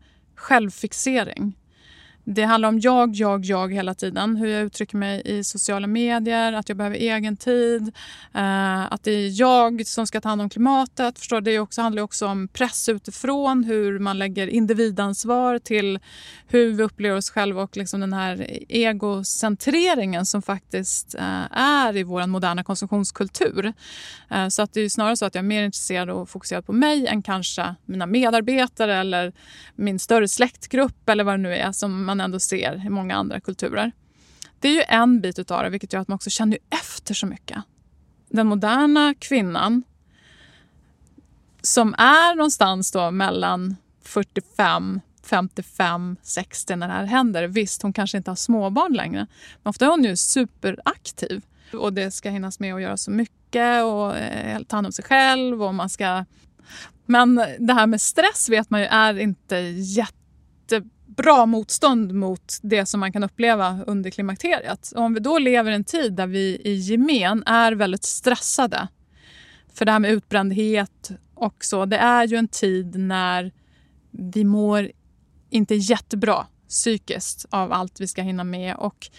självfixering. 0.45 1.53
Det 2.25 2.43
handlar 2.43 2.69
om 2.69 2.81
jag, 2.81 3.15
jag, 3.15 3.45
jag 3.45 3.73
hela 3.73 3.95
tiden. 3.95 4.37
Hur 4.37 4.47
jag 4.47 4.63
uttrycker 4.63 4.97
mig 4.97 5.23
i 5.25 5.45
sociala 5.45 5.87
medier, 5.87 6.53
att 6.53 6.69
jag 6.69 6.79
behöver 6.79 6.97
egen 6.97 7.37
tid. 7.37 7.93
Eh, 8.35 8.93
att 8.93 9.03
det 9.03 9.11
är 9.11 9.41
jag 9.41 9.87
som 9.87 10.07
ska 10.07 10.21
ta 10.21 10.29
hand 10.29 10.41
om 10.41 10.51
klimatet. 10.51 11.19
Förstår 11.19 11.41
Det 11.41 11.59
också, 11.59 11.83
handlar 11.83 12.03
också 12.03 12.27
om 12.27 12.49
press 12.49 12.89
utifrån, 12.89 13.65
hur 13.65 13.99
man 13.99 14.19
lägger 14.19 14.47
individansvar 14.47 15.59
till 15.59 15.99
hur 16.49 16.73
vi 16.73 16.83
upplever 16.83 17.17
oss 17.17 17.31
själva 17.31 17.63
och 17.63 17.77
liksom 17.77 18.01
den 18.01 18.13
här 18.13 18.47
egocentreringen 18.69 20.27
som 20.27 20.43
faktiskt 20.43 21.15
eh, 21.15 21.59
är 21.59 21.97
i 21.97 22.03
vår 22.03 22.27
moderna 22.27 22.65
konsumtionskultur. 22.65 23.73
Eh, 24.31 24.49
så 24.49 24.63
att 24.63 24.73
det 24.73 24.81
är 24.81 24.89
snarare 24.89 25.17
så 25.17 25.25
att 25.25 25.35
jag 25.35 25.43
är 25.43 25.49
mer 25.49 25.65
intresserad 25.65 26.11
och 26.11 26.31
fokuserad 26.31 26.67
på 26.67 26.73
mig 26.73 27.07
än 27.07 27.23
kanske 27.23 27.75
mina 27.85 28.07
medarbetare 28.07 28.97
eller 28.97 29.33
min 29.75 29.99
större 29.99 30.29
släktgrupp 30.29 31.09
eller 31.09 31.25
vad 31.25 31.35
det 31.35 31.43
nu 31.43 31.55
är 31.55 31.73
som 31.73 32.14
man 32.17 32.25
ändå 32.25 32.41
ser 32.41 32.87
i 32.87 32.91
många 32.91 33.17
andra 33.17 33.41
kulturer. 33.41 33.93
Det 34.61 34.69
är 34.69 34.73
ju 34.73 34.83
en 34.89 35.21
bit 35.21 35.51
av 35.51 35.63
det, 35.63 35.71
vilket 35.71 35.93
gör 35.93 36.01
att 36.01 36.09
man 36.09 36.15
också 36.15 36.31
känner 36.31 36.59
efter 36.71 37.15
så 37.15 37.27
mycket. 37.27 37.59
Den 38.29 38.47
moderna 38.47 39.15
kvinnan 39.19 39.83
som 41.63 41.95
är 41.99 42.35
någonstans 42.35 42.93
då 42.93 43.11
mellan 43.11 43.77
45 44.03 45.01
55, 45.23 46.17
60 46.23 46.77
när 46.77 46.89
det 46.89 46.95
här 46.95 47.05
händer. 47.05 47.47
Visst, 47.47 47.83
hon 47.83 47.93
kanske 47.93 48.17
inte 48.17 48.31
har 48.31 48.37
småbarn 48.37 48.93
längre, 48.93 49.27
men 49.63 49.71
ofta 49.71 49.85
är 49.85 49.91
hon 49.91 50.05
ju 50.05 50.17
superaktiv. 50.17 51.43
Och 51.73 51.93
det 51.93 52.11
ska 52.11 52.31
hinnas 52.31 52.61
med 52.61 52.75
att 52.75 52.83
göra 52.83 52.97
så 52.97 53.11
mycket 53.11 53.85
och 53.85 54.17
eh, 54.17 54.63
ta 54.63 54.77
hand 54.77 54.87
om 54.87 54.93
sig 54.93 55.05
själv 55.05 55.63
och 55.63 55.75
man 55.75 55.91
ska... 55.91 56.25
Men 57.07 57.35
det 57.59 57.73
här 57.73 57.87
med 57.87 58.01
stress 58.01 58.49
vet 58.49 58.71
man 58.71 58.81
ju 58.81 58.87
är 58.87 59.19
inte 59.19 59.57
jätte 59.57 60.83
bra 61.17 61.47
motstånd 61.47 62.13
mot 62.13 62.59
det 62.63 62.87
som 62.87 63.01
man 63.01 63.13
kan 63.13 63.25
uppleva 63.25 63.79
under 63.87 64.11
klimakteriet. 64.11 64.93
Och 64.97 65.03
om 65.03 65.15
vi 65.15 65.21
då 65.21 65.39
lever 65.39 65.71
i 65.71 65.75
en 65.75 65.85
tid 65.85 66.13
där 66.13 66.27
vi 66.27 66.61
i 66.65 66.75
gemen 66.75 67.43
är 67.47 67.73
väldigt 67.73 68.05
stressade 68.05 68.89
för 69.75 69.85
det 69.85 69.93
här 69.93 69.99
med 69.99 70.11
utbrändhet 70.11 71.11
och 71.35 71.65
så, 71.65 71.85
det 71.85 71.97
är 71.97 72.27
ju 72.27 72.37
en 72.37 72.49
tid 72.49 72.97
när 72.99 73.53
vi 74.11 74.45
mår 74.45 74.91
inte 75.51 75.75
jättebra 75.75 76.47
psykiskt 76.75 77.47
av 77.51 77.73
allt 77.73 78.01
vi 78.01 78.07
ska 78.07 78.23
hinna 78.23 78.45
med. 78.45 78.77
Och 78.77 79.11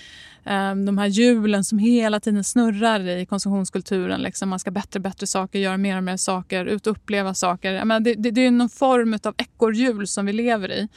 eh, 0.44 0.76
de 0.76 0.98
här 0.98 1.08
hjulen 1.08 1.64
som 1.64 1.80
hela 1.80 2.20
tiden 2.20 2.44
snurrar 2.44 3.08
i 3.08 3.26
konsumtionskulturen. 3.26 4.22
Liksom 4.22 4.50
man 4.50 4.60
ska 4.60 4.72
bättre 4.72 5.00
bättre 5.00 5.28
saker, 5.28 5.60
göra 5.60 5.78
mer 5.78 5.98
och 5.98 6.04
mer 6.04 6.18
saker, 6.18 6.66
ut 6.66 6.88
och 6.88 6.92
uppleva 6.92 7.34
saker. 7.34 7.86
menar, 7.86 8.00
det, 8.00 8.14
det, 8.14 8.32
det, 8.32 8.42
är 8.42 8.52
någon 8.52 8.70
form 8.70 9.20
av 9.24 9.36
ekorrhjul 9.38 10.08
som 10.08 10.26
vi 10.26 10.34
lever 10.34 10.72
i. 10.72 10.88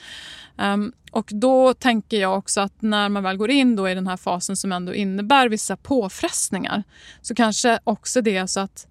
Um, 0.56 0.92
och 1.12 1.30
då 1.32 1.74
tänker 1.74 2.20
jag 2.20 2.38
också 2.38 2.60
att 2.60 2.82
när 2.82 3.08
man 3.08 3.22
väl 3.22 3.36
går 3.36 3.50
in 3.50 3.76
då 3.76 3.88
i 3.88 3.94
den 3.94 4.06
här 4.06 4.16
fasen 4.16 4.56
som 4.56 4.72
ändå 4.72 4.94
innebär 4.94 5.48
vissa 5.48 5.76
påfrestningar 5.76 6.84
så 7.20 7.34
kanske 7.34 7.78
också 7.84 8.20
det 8.20 8.36
är 8.36 8.46
så 8.46 8.60
att 8.60 8.86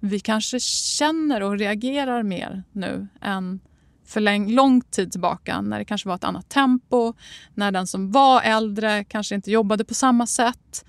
vi 0.00 0.20
kanske 0.20 0.60
känner 0.60 1.42
och 1.42 1.58
reagerar 1.58 2.22
mer 2.22 2.62
nu 2.72 3.08
än 3.20 3.60
för 4.08 4.20
lång, 4.20 4.50
lång 4.50 4.80
tid 4.80 5.12
tillbaka 5.12 5.60
när 5.60 5.78
det 5.78 5.84
kanske 5.84 6.08
var 6.08 6.14
ett 6.14 6.24
annat 6.24 6.48
tempo, 6.48 7.14
när 7.54 7.72
den 7.72 7.86
som 7.86 8.12
var 8.12 8.42
äldre 8.42 9.04
kanske 9.04 9.34
inte 9.34 9.50
jobbade 9.50 9.84
på 9.84 9.94
samma 9.94 10.26
sätt. 10.26 10.84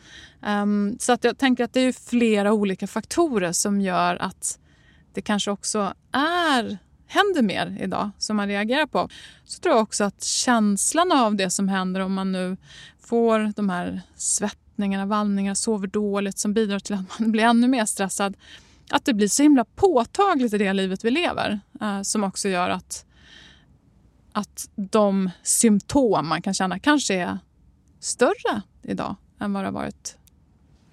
Um, 0.47 0.97
så 0.99 1.13
att 1.13 1.23
jag 1.23 1.37
tänker 1.37 1.63
att 1.63 1.73
det 1.73 1.79
är 1.79 2.09
flera 2.09 2.53
olika 2.53 2.87
faktorer 2.87 3.51
som 3.51 3.81
gör 3.81 4.15
att 4.15 4.59
det 5.13 5.21
kanske 5.21 5.51
också 5.51 5.93
är 6.11 6.77
händer 7.07 7.41
mer 7.41 7.77
idag 7.79 8.11
som 8.17 8.35
man 8.35 8.47
reagerar 8.47 8.85
på. 8.85 9.09
Så 9.45 9.59
tror 9.59 9.75
jag 9.75 9.83
också 9.83 10.03
att 10.03 10.23
känslan 10.23 11.11
av 11.11 11.35
det 11.35 11.49
som 11.49 11.67
händer 11.67 11.99
om 11.99 12.13
man 12.13 12.31
nu 12.31 12.57
får 12.99 13.53
de 13.55 13.69
här 13.69 14.01
svettningarna, 14.15 15.05
vallningarna, 15.05 15.55
sover 15.55 15.87
dåligt 15.87 16.39
som 16.39 16.53
bidrar 16.53 16.79
till 16.79 16.95
att 16.95 17.19
man 17.19 17.31
blir 17.31 17.43
ännu 17.43 17.67
mer 17.67 17.85
stressad. 17.85 18.37
Att 18.89 19.05
det 19.05 19.13
blir 19.13 19.27
så 19.27 19.43
himla 19.43 19.65
påtagligt 19.65 20.53
i 20.53 20.57
det 20.57 20.73
livet 20.73 21.05
vi 21.05 21.11
lever 21.11 21.59
eh, 21.81 22.01
som 22.01 22.23
också 22.23 22.49
gör 22.49 22.69
att 22.69 23.05
att 24.31 24.69
de 24.75 25.29
symptom 25.43 26.27
man 26.27 26.41
kan 26.41 26.53
känna 26.53 26.79
kanske 26.79 27.15
är 27.15 27.39
större 27.99 28.61
idag 28.83 29.15
än 29.39 29.53
vad 29.53 29.63
det 29.63 29.67
har 29.67 29.73
varit 29.73 30.17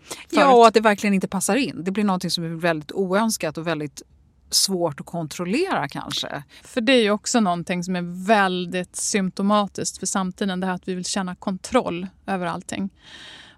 förut. 0.08 0.30
Ja, 0.30 0.54
och 0.54 0.66
att 0.66 0.74
det 0.74 0.80
verkligen 0.80 1.14
inte 1.14 1.28
passar 1.28 1.56
in. 1.56 1.84
Det 1.84 1.90
blir 1.90 2.04
något 2.04 2.32
som 2.32 2.44
är 2.44 2.48
väldigt 2.48 2.92
oönskat 2.92 3.58
och 3.58 3.66
väldigt 3.66 4.02
svårt 4.50 5.00
att 5.00 5.06
kontrollera 5.06 5.88
kanske. 5.88 6.42
För 6.62 6.80
det 6.80 6.92
är 6.92 7.02
ju 7.02 7.10
också 7.10 7.40
någonting 7.40 7.84
som 7.84 7.96
är 7.96 8.26
väldigt 8.26 8.96
symptomatiskt 8.96 9.98
för 9.98 10.06
samtiden. 10.06 10.60
Det 10.60 10.66
här 10.66 10.74
att 10.74 10.88
vi 10.88 10.94
vill 10.94 11.04
känna 11.04 11.34
kontroll 11.34 12.06
över 12.26 12.46
allting. 12.46 12.90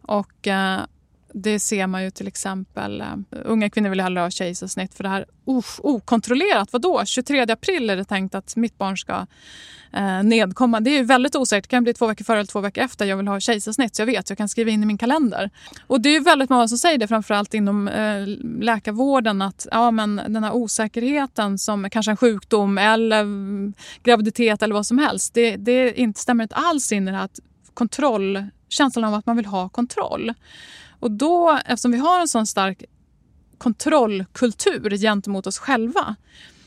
Och 0.03 0.47
eh, 0.47 0.81
det 1.33 1.59
ser 1.59 1.87
man 1.87 2.03
ju 2.03 2.11
till 2.11 2.29
exempel. 2.29 3.01
Eh, 3.01 3.07
unga 3.31 3.71
kvinnor 3.71 3.91
vill 3.91 4.01
hellre 4.01 4.21
ha 4.21 4.31
kejsarsnitt 4.31 4.95
för 4.95 5.05
det 5.05 5.11
här 5.11 5.27
uh, 5.49 5.64
okontrollerat. 5.79 6.73
Vadå? 6.73 7.03
23 7.05 7.41
april 7.41 7.91
är 7.91 7.97
det 7.97 8.05
tänkt 8.05 8.35
att 8.35 8.57
mitt 8.57 8.79
barn 8.79 8.99
ska 8.99 9.27
eh, 9.93 10.23
nedkomma. 10.23 10.81
Det 10.81 10.91
är 10.91 10.97
ju 10.97 11.05
väldigt 11.05 11.37
osäkert. 11.37 11.71
Det 11.71 11.77
kan 11.77 11.85
bli 11.85 11.95
två 11.95 12.07
veckor 12.07 12.25
före 12.25 12.37
eller 12.38 12.47
två 12.47 12.61
veckor 12.61 12.85
efter 12.85 13.07
jag 13.07 13.17
vill 13.17 13.29
ha 13.29 13.41
kejsarsnitt. 13.41 13.97
Så 13.97 14.03
jag 14.03 14.07
vet, 14.07 14.31
jag 14.31 14.38
kan 14.38 14.49
skriva 14.49 14.71
in 14.71 14.83
i 14.83 14.87
min 14.87 14.99
kalender. 14.99 15.51
Och 15.87 16.01
det 16.01 16.17
är 16.17 16.21
väldigt 16.21 16.51
många 16.51 16.69
som 16.69 16.79
säger 16.79 16.99
det, 16.99 17.09
framförallt 17.09 17.55
inom 17.55 17.88
eh, 17.88 18.27
läkarvården, 18.61 19.43
att 19.43 19.67
ja, 19.71 19.91
men 19.91 20.17
den 20.17 20.45
här 20.45 20.53
osäkerheten 20.53 21.59
som 21.59 21.91
kanske 21.91 22.11
en 22.11 22.17
sjukdom 22.17 22.79
eller 22.79 23.21
mm, 23.21 23.75
graviditet 24.03 24.62
eller 24.62 24.75
vad 24.75 24.87
som 24.87 24.99
helst. 24.99 25.35
Det, 25.35 25.57
det 25.57 26.01
inte, 26.01 26.21
stämmer 26.21 26.45
inte 26.45 26.55
alls 26.55 26.93
in 26.93 27.09
i 27.09 27.11
det 27.11 27.17
här 27.17 27.29
kontroll, 27.75 28.45
känslan 28.69 29.05
av 29.05 29.14
att 29.14 29.27
man 29.27 29.37
vill 29.37 29.47
ha 29.47 29.69
kontroll. 29.69 30.35
Och 31.01 31.11
då, 31.11 31.59
eftersom 31.65 31.93
vi 31.93 31.99
har 31.99 32.21
en 32.21 32.29
sån 32.29 32.47
stark 32.47 32.85
kontrollkultur 33.59 34.97
gentemot 34.97 35.47
oss 35.47 35.59
själva 35.59 36.17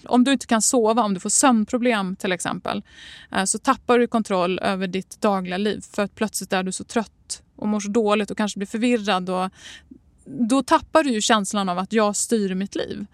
om 0.05 0.23
du 0.23 0.31
inte 0.31 0.47
kan 0.47 0.61
sova, 0.61 1.03
om 1.03 1.13
du 1.13 1.19
får 1.19 1.29
sömnproblem 1.29 2.15
till 2.15 2.31
exempel 2.31 2.83
eh, 3.31 3.43
så 3.43 3.59
tappar 3.59 3.99
du 3.99 4.07
kontroll 4.07 4.59
över 4.59 4.87
ditt 4.87 5.21
dagliga 5.21 5.57
liv 5.57 5.83
för 5.91 6.03
att 6.03 6.15
plötsligt 6.15 6.53
är 6.53 6.63
du 6.63 6.71
så 6.71 6.83
trött 6.83 7.43
och 7.55 7.67
mår 7.67 7.79
så 7.79 7.89
dåligt 7.89 8.31
och 8.31 8.37
kanske 8.37 8.59
blir 8.59 8.67
förvirrad. 8.67 9.29
Och 9.29 9.49
då 10.25 10.63
tappar 10.63 11.03
du 11.03 11.11
ju 11.11 11.21
känslan 11.21 11.69
av 11.69 11.79
att 11.79 11.93
jag 11.93 12.15
styr 12.15 12.55
mitt 12.55 12.75
liv. 12.75 13.05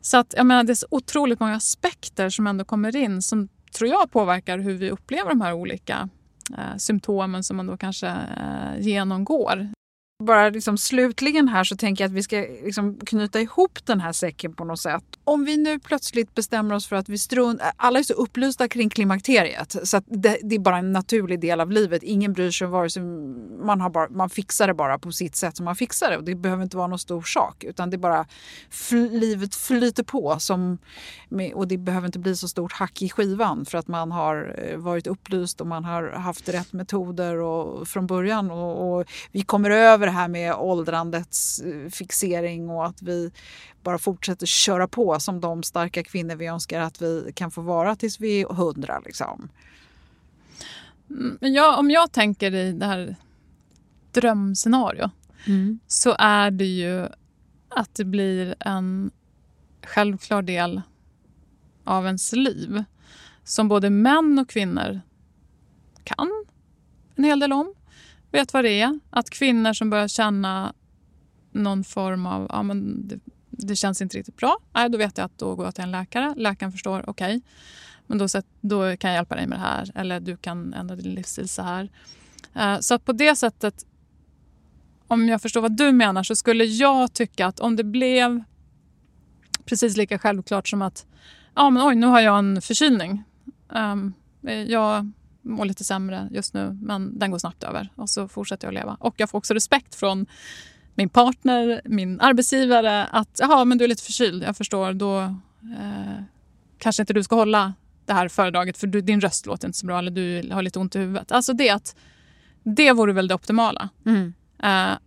Så 0.00 0.16
att, 0.16 0.34
jag 0.36 0.46
menar, 0.46 0.64
det 0.64 0.72
är 0.72 0.74
så 0.74 0.86
otroligt 0.90 1.40
många 1.40 1.54
aspekter 1.54 2.30
som 2.30 2.46
ändå 2.46 2.64
kommer 2.64 2.96
in 2.96 3.22
som 3.22 3.48
tror 3.72 3.90
jag 3.90 4.10
påverkar 4.10 4.58
hur 4.58 4.74
vi 4.74 4.90
upplever 4.90 5.28
de 5.28 5.40
här 5.40 5.52
olika 5.52 6.08
eh, 6.50 6.76
symptomen 6.78 7.44
som 7.44 7.56
man 7.56 7.66
då 7.66 7.76
kanske 7.76 8.06
eh, 8.08 8.80
genomgår 8.80 9.68
bara 10.18 10.50
liksom 10.50 10.78
slutligen 10.78 11.48
här 11.48 11.64
så 11.64 11.76
tänker 11.76 12.04
jag 12.04 12.08
att 12.08 12.14
vi 12.14 12.22
ska 12.22 12.36
liksom 12.64 12.98
knyta 13.06 13.40
ihop 13.40 13.78
den 13.84 14.00
här 14.00 14.12
säcken 14.12 14.52
på 14.52 14.64
något 14.64 14.80
sätt. 14.80 15.04
Om 15.24 15.44
vi 15.44 15.56
nu 15.56 15.78
plötsligt 15.78 16.34
bestämmer 16.34 16.74
oss 16.74 16.86
för 16.86 16.96
att 16.96 17.08
vi 17.08 17.18
struntar... 17.18 17.72
Alla 17.76 17.98
är 17.98 18.02
så 18.02 18.12
upplysta 18.12 18.68
kring 18.68 18.90
klimakteriet 18.90 19.76
så 19.82 19.96
att 19.96 20.04
det, 20.06 20.38
det, 20.42 20.54
är 20.54 20.58
bara 20.58 20.78
en 20.78 20.92
naturlig 20.92 21.40
del 21.40 21.60
av 21.60 21.70
livet. 21.70 22.02
Ingen 22.02 22.32
bryr 22.32 22.50
sig 22.50 22.66
vare 22.66 22.90
sig... 22.90 23.02
Man, 23.02 23.80
har 23.80 23.90
bara, 23.90 24.08
man 24.08 24.30
fixar 24.30 24.66
det 24.66 24.74
bara 24.74 24.98
på 24.98 25.12
sitt 25.12 25.36
sätt 25.36 25.56
som 25.56 25.64
man 25.64 25.76
fixar 25.76 26.10
det 26.10 26.16
och 26.16 26.24
det 26.24 26.34
behöver 26.34 26.62
inte 26.62 26.76
vara 26.76 26.86
någon 26.86 26.98
stor 26.98 27.22
sak 27.22 27.64
utan 27.64 27.90
det 27.90 27.96
är 27.96 27.98
bara 27.98 28.26
fl 28.70 28.96
livet 28.96 29.54
flyter 29.54 30.02
på 30.02 30.36
som, 30.38 30.78
och 31.54 31.68
det 31.68 31.78
behöver 31.78 32.06
inte 32.06 32.18
bli 32.18 32.36
så 32.36 32.48
stort 32.48 32.72
hack 32.72 33.02
i 33.02 33.08
skivan 33.08 33.64
för 33.64 33.78
att 33.78 33.88
man 33.88 34.12
har 34.12 34.54
eh, 34.58 34.78
varit 34.78 35.06
upplyst 35.06 35.60
och 35.60 35.66
man 35.66 35.84
har 35.84 36.10
haft 36.10 36.48
rätt 36.48 36.72
metoder 36.72 37.36
och, 37.36 37.88
från 37.88 38.06
början 38.06 38.50
och, 38.50 38.98
och 38.98 39.06
vi 39.32 39.42
kommer 39.42 39.70
över 39.70 40.05
det 40.06 40.12
här 40.12 40.28
med 40.28 40.54
åldrandets 40.54 41.60
eh, 41.60 41.90
fixering 41.90 42.70
och 42.70 42.86
att 42.86 43.02
vi 43.02 43.30
bara 43.82 43.98
fortsätter 43.98 44.46
köra 44.46 44.88
på 44.88 45.20
som 45.20 45.40
de 45.40 45.62
starka 45.62 46.04
kvinnor 46.04 46.36
vi 46.36 46.46
önskar 46.46 46.80
att 46.80 47.02
vi 47.02 47.32
kan 47.34 47.50
få 47.50 47.60
vara 47.60 47.96
tills 47.96 48.20
vi 48.20 48.40
är 48.40 48.46
hundra. 48.46 49.00
Liksom. 49.04 49.48
Mm, 51.10 51.38
ja, 51.40 51.76
om 51.76 51.90
jag 51.90 52.12
tänker 52.12 52.54
i 52.54 52.72
det 52.72 52.86
här 52.86 53.16
drömscenario 54.12 55.10
mm. 55.46 55.78
så 55.86 56.16
är 56.18 56.50
det 56.50 56.64
ju 56.64 57.06
att 57.68 57.94
det 57.94 58.04
blir 58.04 58.54
en 58.60 59.10
självklar 59.86 60.42
del 60.42 60.82
av 61.84 62.06
ens 62.06 62.32
liv 62.32 62.84
som 63.44 63.68
både 63.68 63.90
män 63.90 64.38
och 64.38 64.48
kvinnor 64.48 65.00
kan 66.04 66.44
en 67.16 67.24
hel 67.24 67.40
del 67.40 67.52
om. 67.52 67.74
Vet 68.32 68.52
vad 68.52 68.64
det 68.64 68.80
är. 68.80 69.00
Att 69.10 69.30
kvinnor 69.30 69.72
som 69.72 69.90
börjar 69.90 70.08
känna 70.08 70.72
någon 71.52 71.84
form 71.84 72.26
av... 72.26 72.46
Ja, 72.52 72.62
men 72.62 73.08
det, 73.08 73.18
det 73.50 73.76
känns 73.76 74.02
inte 74.02 74.18
riktigt 74.18 74.36
bra. 74.36 74.58
Nej, 74.74 74.88
då 74.88 74.98
vet 74.98 75.18
jag 75.18 75.24
att 75.24 75.38
då 75.38 75.54
går 75.54 75.64
jag 75.64 75.74
till 75.74 75.84
en 75.84 75.90
läkare. 75.90 76.34
Läkaren 76.36 76.72
förstår. 76.72 77.10
Okej, 77.10 77.36
okay, 77.36 77.40
men 78.06 78.18
då, 78.18 78.26
då 78.60 78.96
kan 78.96 79.10
jag 79.10 79.16
hjälpa 79.16 79.34
dig 79.36 79.46
med 79.46 79.58
det 79.58 79.62
här. 79.62 79.92
Eller 79.94 80.20
du 80.20 80.36
kan 80.36 80.74
ändra 80.74 80.96
din 80.96 81.14
livsstil 81.14 81.48
så 81.48 81.62
här. 81.62 81.90
Uh, 82.56 82.80
så 82.80 82.94
att 82.94 83.04
på 83.04 83.12
det 83.12 83.36
sättet, 83.36 83.86
om 85.06 85.28
jag 85.28 85.42
förstår 85.42 85.60
vad 85.60 85.76
du 85.76 85.92
menar, 85.92 86.22
så 86.22 86.36
skulle 86.36 86.64
jag 86.64 87.12
tycka 87.12 87.46
att 87.46 87.60
om 87.60 87.76
det 87.76 87.84
blev 87.84 88.42
precis 89.64 89.96
lika 89.96 90.18
självklart 90.18 90.68
som 90.68 90.82
att 90.82 91.06
ja, 91.54 91.70
men 91.70 91.88
oj, 91.88 91.94
nu 91.94 92.06
har 92.06 92.20
jag 92.20 92.38
en 92.38 92.62
förkylning. 92.62 93.24
Um, 93.68 94.14
jag 94.66 95.12
mår 95.46 95.64
lite 95.64 95.84
sämre 95.84 96.28
just 96.30 96.54
nu, 96.54 96.78
men 96.82 97.18
den 97.18 97.30
går 97.30 97.38
snabbt 97.38 97.64
över. 97.64 97.88
Och 97.94 98.10
så 98.10 98.28
fortsätter 98.28 98.66
jag 98.66 98.70
att 98.70 98.84
leva. 98.84 98.96
Och 99.00 99.14
jag 99.16 99.30
får 99.30 99.38
också 99.38 99.54
respekt 99.54 99.94
från 99.94 100.26
min 100.94 101.08
partner, 101.08 101.80
min 101.84 102.20
arbetsgivare 102.20 103.04
att 103.04 103.38
jaha, 103.40 103.64
men 103.64 103.78
du 103.78 103.84
är 103.84 103.88
lite 103.88 104.02
förkyld. 104.02 104.42
Jag 104.42 104.56
förstår, 104.56 104.92
då 104.92 105.20
eh, 105.78 106.22
kanske 106.78 107.02
inte 107.02 107.12
du 107.12 107.22
ska 107.22 107.36
hålla 107.36 107.74
det 108.06 108.12
här 108.12 108.28
föredraget 108.28 108.78
för 108.78 108.86
du, 108.86 109.00
din 109.00 109.20
röst 109.20 109.46
låter 109.46 109.68
inte 109.68 109.78
så 109.78 109.86
bra 109.86 109.98
eller 109.98 110.10
du 110.10 110.50
har 110.52 110.62
lite 110.62 110.78
ont 110.78 110.96
i 110.96 110.98
huvudet. 110.98 111.32
Alltså 111.32 111.52
det 111.52 111.70
att 111.70 111.96
det 112.62 112.92
vore 112.92 113.12
väl 113.12 113.28
det 113.28 113.34
optimala. 113.34 113.88
Mm. 114.06 114.34
Eh, 114.62 114.98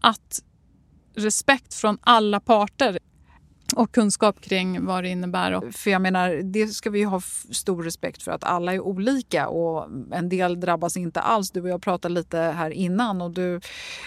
att 0.00 0.42
respekt 1.14 1.74
från 1.74 1.98
alla 2.00 2.40
parter 2.40 2.98
och 3.74 3.92
kunskap 3.92 4.40
kring 4.40 4.86
vad 4.86 5.04
det 5.04 5.08
innebär. 5.08 5.72
För 5.72 5.90
jag 5.90 6.02
menar, 6.02 6.40
det 6.44 6.68
ska 6.68 6.90
vi 6.90 7.02
ha 7.02 7.20
stor 7.50 7.82
respekt 7.82 8.22
för 8.22 8.32
att 8.32 8.44
alla 8.44 8.74
är 8.74 8.80
olika 8.80 9.48
och 9.48 9.88
en 10.12 10.28
del 10.28 10.60
drabbas 10.60 10.96
inte 10.96 11.20
alls. 11.20 11.50
Du 11.50 11.60
och 11.60 11.68
jag 11.68 11.82
pratade 11.82 12.14
lite 12.14 12.38
här 12.38 12.70
innan 12.70 13.20
och 13.20 13.30
du, 13.30 13.60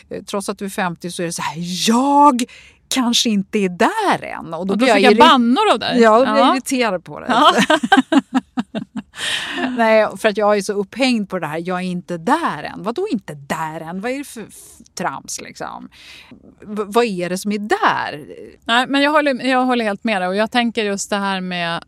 eh, 0.09 0.23
trots 0.23 0.49
att 0.49 0.57
du 0.57 0.65
är 0.65 0.69
50 0.69 1.11
så 1.11 1.21
är 1.21 1.25
det 1.25 1.33
så 1.33 1.41
här, 1.41 1.55
jag 1.89 2.43
kanske 2.87 3.29
inte 3.29 3.59
är 3.59 3.69
där 3.69 4.23
än. 4.23 4.53
Och 4.53 4.67
då, 4.67 4.73
och 4.73 4.77
då 4.77 4.85
jag, 4.87 5.01
jag 5.01 5.17
bannor 5.17 5.71
av 5.73 5.79
dig? 5.79 6.01
Ja, 6.01 6.19
då 6.19 6.31
blir 6.31 6.43
jag 6.43 6.55
irriterad 6.55 7.03
på 7.03 7.19
det. 7.19 7.25
Ja. 7.29 7.53
Nej, 9.77 10.07
för 10.17 10.29
att 10.29 10.37
jag 10.37 10.57
är 10.57 10.61
så 10.61 10.73
upphängd 10.73 11.29
på 11.29 11.39
det 11.39 11.47
här. 11.47 11.63
Jag 11.65 11.77
är 11.77 11.83
inte 11.83 12.17
där 12.17 12.63
än. 12.63 12.83
Vadå 12.83 13.07
inte 13.11 13.33
där 13.33 13.81
än? 13.81 14.01
Vad 14.01 14.11
är 14.11 14.17
det 14.17 14.23
för 14.23 14.45
trams 14.95 15.41
liksom? 15.41 15.89
V 16.61 16.83
vad 16.85 17.05
är 17.05 17.29
det 17.29 17.37
som 17.37 17.51
är 17.51 17.59
där? 17.59 18.25
Nej, 18.65 18.87
men 18.87 19.01
jag 19.01 19.11
håller, 19.11 19.47
jag 19.47 19.65
håller 19.65 19.85
helt 19.85 20.03
med 20.03 20.21
dig 20.21 20.27
och 20.27 20.35
jag 20.35 20.51
tänker 20.51 20.83
just 20.83 21.09
det 21.09 21.17
här 21.17 21.41
med 21.41 21.83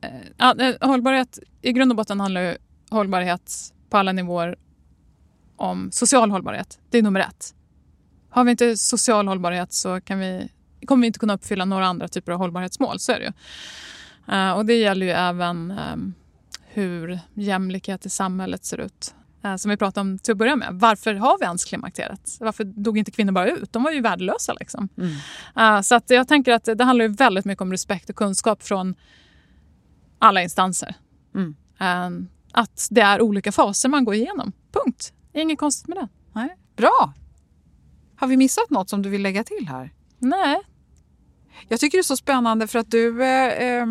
eh, 0.00 0.88
hållbarhet. 0.88 1.38
I 1.62 1.72
grund 1.72 1.92
och 1.92 1.96
botten 1.96 2.20
handlar 2.20 2.40
ju 2.40 2.56
hållbarhet 2.90 3.52
på 3.90 3.96
alla 3.96 4.12
nivåer 4.12 4.56
om 5.56 5.88
social 5.92 6.30
hållbarhet. 6.30 6.78
Det 6.90 6.98
är 6.98 7.02
nummer 7.02 7.20
ett. 7.20 7.54
Har 8.30 8.44
vi 8.44 8.50
inte 8.50 8.76
social 8.76 9.28
hållbarhet 9.28 9.72
så 9.72 10.00
kan 10.00 10.18
vi, 10.18 10.48
kommer 10.86 11.00
vi 11.00 11.06
inte 11.06 11.18
kunna 11.18 11.34
uppfylla 11.34 11.64
några 11.64 11.86
andra 11.86 12.08
typer 12.08 12.32
av 12.32 12.38
hållbarhetsmål. 12.38 12.98
Så 12.98 13.12
är 13.12 13.18
det 13.18 13.24
ju. 13.24 13.32
Eh, 14.34 14.52
och 14.52 14.66
det 14.66 14.74
gäller 14.74 15.06
ju 15.06 15.12
även 15.12 15.70
ehm, 15.70 16.14
hur 16.78 17.20
jämlikhet 17.34 18.06
i 18.06 18.10
samhället 18.10 18.64
ser 18.64 18.80
ut. 18.80 19.14
Uh, 19.44 19.56
som 19.56 19.70
vi 19.70 19.76
pratade 19.76 20.00
om 20.00 20.18
till 20.18 20.32
att 20.32 20.38
börja 20.38 20.56
med. 20.56 20.68
Varför 20.72 21.14
har 21.14 21.38
vi 21.38 21.44
ens 21.44 21.64
klimakteriet? 21.64 22.36
Varför 22.40 22.64
dog 22.64 22.98
inte 22.98 23.10
kvinnor 23.10 23.32
bara 23.32 23.50
ut? 23.50 23.72
De 23.72 23.82
var 23.82 23.90
ju 23.90 24.00
värdelösa. 24.00 24.52
Liksom. 24.52 24.88
Mm. 24.96 25.10
Uh, 25.76 25.82
så 25.82 25.94
att 25.94 26.10
jag 26.10 26.28
tänker 26.28 26.52
att 26.52 26.64
det 26.64 26.84
handlar 26.84 27.04
ju 27.04 27.12
väldigt 27.12 27.44
mycket 27.44 27.62
om 27.62 27.72
respekt 27.72 28.10
och 28.10 28.16
kunskap 28.16 28.62
från 28.62 28.94
alla 30.18 30.42
instanser. 30.42 30.94
Mm. 31.34 31.56
Ehm, 31.78 32.28
att 32.52 32.88
det 32.90 33.00
är 33.00 33.20
olika 33.20 33.52
faser 33.52 33.88
man 33.88 34.04
går 34.04 34.14
igenom. 34.14 34.52
Punkt. 34.72 35.12
Inget 35.32 35.58
konstigt 35.58 35.88
med 35.88 35.98
det. 35.98 36.08
Nej. 36.32 36.56
Bra! 36.76 37.12
Har 38.16 38.26
vi 38.28 38.36
missat 38.36 38.70
något 38.70 38.90
som 38.90 39.02
du 39.02 39.08
vill 39.08 39.22
lägga 39.22 39.44
till 39.44 39.68
här? 39.68 39.92
Nej. 40.18 40.60
Jag 41.68 41.80
tycker 41.80 41.98
det 41.98 42.00
är 42.00 42.02
så 42.02 42.16
spännande 42.16 42.66
för 42.66 42.78
att 42.78 42.90
du 42.90 43.24
eh, 43.24 43.86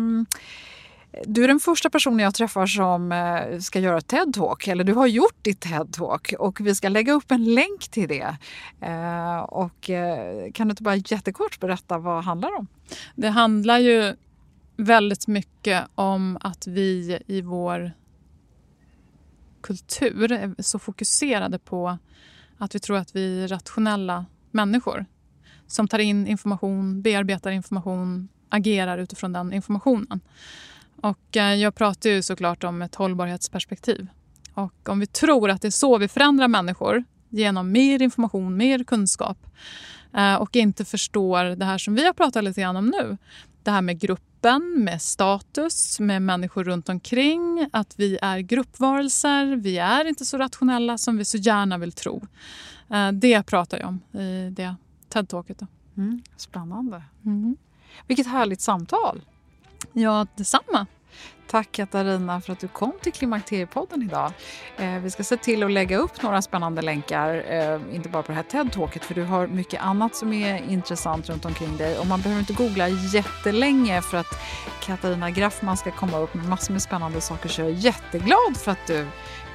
du 1.24 1.44
är 1.44 1.48
den 1.48 1.60
första 1.60 1.90
personen 1.90 2.18
jag 2.18 2.34
träffar 2.34 2.66
som 2.66 3.12
eh, 3.12 3.58
ska 3.58 3.80
göra 3.80 4.00
TED-talk, 4.00 4.68
eller 4.68 4.84
du 4.84 4.94
har 4.94 5.06
gjort 5.06 5.44
ditt 5.44 5.60
TED-talk 5.64 6.34
och 6.34 6.60
vi 6.60 6.74
ska 6.74 6.88
lägga 6.88 7.12
upp 7.12 7.30
en 7.30 7.54
länk 7.54 7.88
till 7.90 8.08
det. 8.08 8.36
Eh, 8.80 9.38
och 9.38 9.90
eh, 9.90 10.52
kan 10.52 10.68
du 10.68 10.72
inte 10.72 10.82
bara 10.82 10.96
jättekort 10.96 11.60
berätta 11.60 11.98
vad 11.98 12.16
det 12.16 12.22
handlar 12.22 12.58
om? 12.58 12.66
Det 13.14 13.28
handlar 13.28 13.78
ju 13.78 14.16
väldigt 14.76 15.26
mycket 15.26 15.84
om 15.94 16.38
att 16.40 16.66
vi 16.66 17.18
i 17.26 17.42
vår 17.42 17.92
kultur 19.60 20.32
är 20.32 20.62
så 20.62 20.78
fokuserade 20.78 21.58
på 21.58 21.98
att 22.58 22.74
vi 22.74 22.80
tror 22.80 22.96
att 22.96 23.16
vi 23.16 23.44
är 23.44 23.48
rationella 23.48 24.26
människor 24.50 25.04
som 25.66 25.88
tar 25.88 25.98
in 25.98 26.26
information, 26.26 27.02
bearbetar 27.02 27.50
information, 27.50 28.28
agerar 28.48 28.98
utifrån 28.98 29.32
den 29.32 29.52
informationen. 29.52 30.20
Och 31.02 31.36
eh, 31.36 31.54
jag 31.54 31.74
pratar 31.74 32.10
ju 32.10 32.22
såklart 32.22 32.64
om 32.64 32.82
ett 32.82 32.94
hållbarhetsperspektiv. 32.94 34.06
Och 34.54 34.88
om 34.88 35.00
vi 35.00 35.06
tror 35.06 35.50
att 35.50 35.62
det 35.62 35.68
är 35.68 35.70
så 35.70 35.98
vi 35.98 36.08
förändrar 36.08 36.48
människor 36.48 37.04
genom 37.28 37.72
mer 37.72 38.02
information, 38.02 38.56
mer 38.56 38.84
kunskap 38.84 39.38
eh, 40.16 40.34
och 40.34 40.56
inte 40.56 40.84
förstår 40.84 41.44
det 41.44 41.64
här 41.64 41.78
som 41.78 41.94
vi 41.94 42.06
har 42.06 42.12
pratat 42.12 42.44
lite 42.44 42.60
grann 42.60 42.76
om 42.76 42.86
nu. 42.86 43.16
Det 43.62 43.70
här 43.70 43.82
med 43.82 44.00
gruppen, 44.00 44.84
med 44.84 45.02
status, 45.02 46.00
med 46.00 46.22
människor 46.22 46.64
runt 46.64 46.88
omkring. 46.88 47.68
Att 47.72 47.94
vi 47.98 48.18
är 48.22 48.38
gruppvarelser, 48.38 49.56
vi 49.56 49.78
är 49.78 50.04
inte 50.04 50.24
så 50.24 50.38
rationella 50.38 50.98
som 50.98 51.16
vi 51.16 51.24
så 51.24 51.38
gärna 51.38 51.78
vill 51.78 51.92
tro. 51.92 52.26
Eh, 52.90 53.12
det 53.12 53.42
pratar 53.42 53.78
jag 53.78 53.88
om 53.88 54.20
i 54.20 54.50
det 54.50 54.74
TED-talket. 55.08 55.66
Mm, 55.96 56.22
spännande. 56.36 57.02
Mm. 57.24 57.56
Vilket 58.06 58.26
härligt 58.26 58.60
samtal. 58.60 59.20
Ja, 59.98 60.26
detsamma. 60.34 60.86
Tack 61.46 61.72
Katarina 61.72 62.40
för 62.40 62.52
att 62.52 62.60
du 62.60 62.68
kom 62.68 62.92
till 63.02 63.12
Klimakteriepodden 63.12 64.02
idag. 64.02 64.32
Eh, 64.76 64.98
vi 64.98 65.10
ska 65.10 65.24
se 65.24 65.36
till 65.36 65.62
att 65.62 65.70
lägga 65.70 65.96
upp 65.96 66.22
några 66.22 66.42
spännande 66.42 66.82
länkar, 66.82 67.44
eh, 67.48 67.94
inte 67.94 68.08
bara 68.08 68.22
på 68.22 68.32
det 68.32 68.36
här 68.36 68.42
TED-talket 68.42 69.04
för 69.04 69.14
du 69.14 69.24
har 69.24 69.46
mycket 69.46 69.82
annat 69.82 70.16
som 70.16 70.32
är 70.32 70.70
intressant 70.70 71.28
runt 71.28 71.44
omkring 71.44 71.76
dig. 71.76 71.98
Och 71.98 72.06
man 72.06 72.20
behöver 72.20 72.40
inte 72.40 72.52
googla 72.52 72.88
jättelänge 72.88 74.02
för 74.02 74.18
att 74.18 74.40
Katarina 74.82 75.30
Graffman 75.30 75.76
ska 75.76 75.90
komma 75.90 76.18
upp 76.18 76.34
med 76.34 76.48
massor 76.48 76.72
med 76.72 76.82
spännande 76.82 77.20
saker 77.20 77.48
så 77.48 77.60
jag 77.60 77.68
är 77.68 77.72
jätteglad 77.72 78.56
för 78.56 78.72
att 78.72 78.86
du 78.86 79.06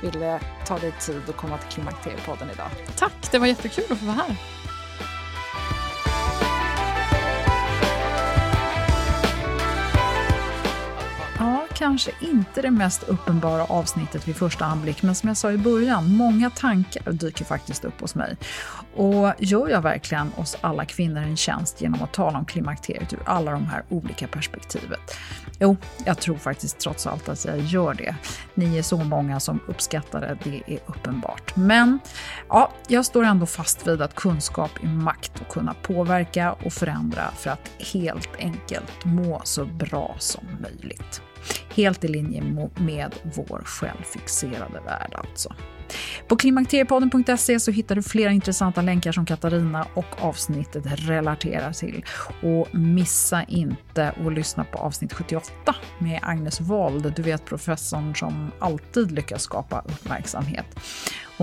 ville 0.01 0.39
ta 0.67 0.79
dig 0.79 0.91
tid 0.91 1.21
att 1.29 1.37
komma 1.37 1.57
till 1.57 1.69
Klimakteriepodden 1.69 2.49
idag. 2.53 2.69
Tack, 2.95 3.31
det 3.31 3.39
var 3.39 3.47
jättekul 3.47 3.85
att 3.89 3.97
få 3.97 4.05
vara 4.05 4.15
här. 4.15 4.35
Kanske 11.83 12.11
inte 12.21 12.61
det 12.61 12.71
mest 12.71 13.03
uppenbara 13.03 13.63
avsnittet 13.63 14.27
vid 14.27 14.35
första 14.35 14.65
anblick, 14.65 15.03
men 15.03 15.15
som 15.15 15.27
jag 15.27 15.37
sa 15.37 15.51
i 15.51 15.57
början, 15.57 16.15
många 16.15 16.49
tankar 16.49 17.11
dyker 17.11 17.45
faktiskt 17.45 17.85
upp 17.85 18.01
hos 18.01 18.15
mig. 18.15 18.37
Och 18.95 19.33
gör 19.39 19.67
jag 19.67 19.81
verkligen 19.81 20.31
oss 20.37 20.57
alla 20.61 20.85
kvinnor 20.85 21.21
en 21.21 21.37
tjänst 21.37 21.81
genom 21.81 22.03
att 22.03 22.13
tala 22.13 22.37
om 22.37 22.45
klimakteriet 22.45 23.13
ur 23.13 23.19
alla 23.25 23.51
de 23.51 23.65
här 23.65 23.83
olika 23.89 24.27
perspektivet? 24.27 25.17
Jo, 25.59 25.77
jag 26.05 26.17
tror 26.17 26.37
faktiskt 26.37 26.79
trots 26.79 27.07
allt 27.07 27.29
att 27.29 27.45
jag 27.45 27.59
gör 27.59 27.93
det. 27.93 28.15
Ni 28.53 28.77
är 28.77 28.83
så 28.83 28.97
många 28.97 29.39
som 29.39 29.59
uppskattar 29.67 30.21
det, 30.21 30.37
det 30.43 30.73
är 30.73 30.79
uppenbart. 30.85 31.55
Men 31.55 31.99
ja, 32.49 32.71
jag 32.87 33.05
står 33.05 33.23
ändå 33.23 33.45
fast 33.45 33.87
vid 33.87 34.01
att 34.01 34.15
kunskap 34.15 34.71
är 34.83 34.87
makt 34.87 35.41
och 35.41 35.53
kunna 35.53 35.73
påverka 35.73 36.53
och 36.53 36.73
förändra 36.73 37.31
för 37.37 37.49
att 37.49 37.71
helt 37.93 38.29
enkelt 38.39 39.05
må 39.05 39.41
så 39.43 39.65
bra 39.65 40.15
som 40.19 40.43
möjligt. 40.61 41.21
Helt 41.75 42.03
i 42.03 42.07
linje 42.07 42.41
med 42.77 43.15
vår 43.35 43.61
självfixerade 43.65 44.79
värld 44.85 45.11
alltså. 45.13 45.53
På 46.27 46.35
klimakteriepodden.se 46.35 47.59
så 47.59 47.71
hittar 47.71 47.95
du 47.95 48.03
flera 48.03 48.31
intressanta 48.31 48.81
länkar 48.81 49.11
som 49.11 49.25
Katarina 49.25 49.87
och 49.93 50.23
avsnittet 50.23 50.83
relaterar 50.85 51.73
till. 51.73 52.05
Och 52.43 52.75
missa 52.75 53.43
inte 53.43 54.09
att 54.25 54.33
lyssna 54.33 54.63
på 54.63 54.77
avsnitt 54.77 55.13
78 55.13 55.75
med 55.99 56.19
Agnes 56.21 56.61
Wold, 56.61 57.13
du 57.15 57.21
vet 57.21 57.45
professorn 57.45 58.15
som 58.15 58.51
alltid 58.59 59.11
lyckas 59.11 59.43
skapa 59.43 59.83
uppmärksamhet. 59.85 60.65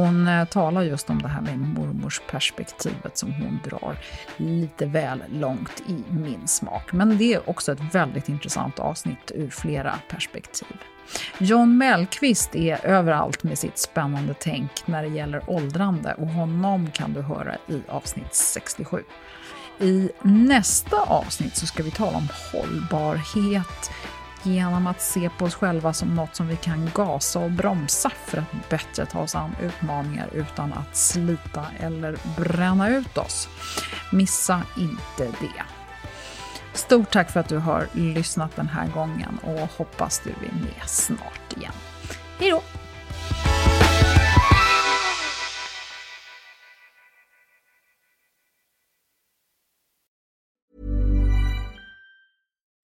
Hon 0.01 0.29
eh, 0.29 0.45
talar 0.45 0.83
just 0.83 1.11
om 1.11 1.23
det 1.23 1.29
här 1.29 1.41
med 1.41 1.59
mormorsperspektivet 1.59 3.19
som 3.19 3.33
hon 3.33 3.61
drar 3.65 3.99
lite 4.37 4.87
väl 4.87 5.23
långt 5.33 5.83
i 5.87 6.05
min 6.13 6.49
smak. 6.49 6.93
Men 6.93 7.19
det 7.19 7.35
är 7.35 7.51
också 7.51 7.73
ett 7.73 7.95
väldigt 7.95 8.29
intressant 8.29 8.79
avsnitt 8.79 9.33
ur 9.35 9.51
flera 9.51 9.95
perspektiv. 10.11 10.77
John 11.39 11.79
Mellqvist 11.79 12.55
är 12.55 12.87
överallt 12.87 13.43
med 13.43 13.59
sitt 13.59 13.79
spännande 13.79 14.35
tänk 14.39 14.71
när 14.87 15.03
det 15.03 15.09
gäller 15.09 15.43
åldrande 15.47 16.15
och 16.15 16.29
honom 16.29 16.91
kan 16.91 17.13
du 17.13 17.21
höra 17.21 17.55
i 17.67 17.83
avsnitt 17.89 18.35
67. 18.35 19.03
I 19.81 20.11
nästa 20.23 21.01
avsnitt 21.01 21.57
så 21.57 21.67
ska 21.67 21.83
vi 21.83 21.91
tala 21.91 22.17
om 22.17 22.29
hållbarhet, 22.53 23.91
genom 24.43 24.87
att 24.87 25.01
se 25.01 25.31
på 25.39 25.45
oss 25.45 25.55
själva 25.55 25.93
som 25.93 26.15
något 26.15 26.37
som 26.37 26.49
vi 26.49 26.57
kan 26.57 26.91
gasa 26.95 27.39
och 27.39 27.51
bromsa 27.51 28.11
för 28.27 28.39
att 28.39 28.69
bättre 28.69 29.07
ta 29.07 29.21
oss 29.21 29.35
an 29.35 29.57
utmaningar 29.63 30.29
utan 30.33 30.73
att 30.73 30.97
slita 30.97 31.67
eller 31.81 32.17
bränna 32.37 32.89
ut 32.89 33.19
oss. 33.19 33.49
Missa 34.13 34.63
inte 34.77 35.25
det. 35.41 35.65
Stort 36.73 37.11
tack 37.11 37.31
för 37.31 37.41
att 37.41 37.49
du 37.49 37.57
har 37.57 37.89
lyssnat 37.93 38.57
den 38.57 38.69
här 38.69 38.89
gången 38.89 39.39
och 39.43 39.69
hoppas 39.77 40.21
du 40.25 40.31
är 40.31 40.53
med 40.53 40.89
snart 40.89 41.57
igen. 41.57 41.73
Hej 42.39 42.51
då! 42.51 42.63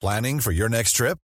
Planning 0.00 0.40
for 0.40 0.52
your 0.52 0.68
next 0.68 0.96
trip? 0.96 1.18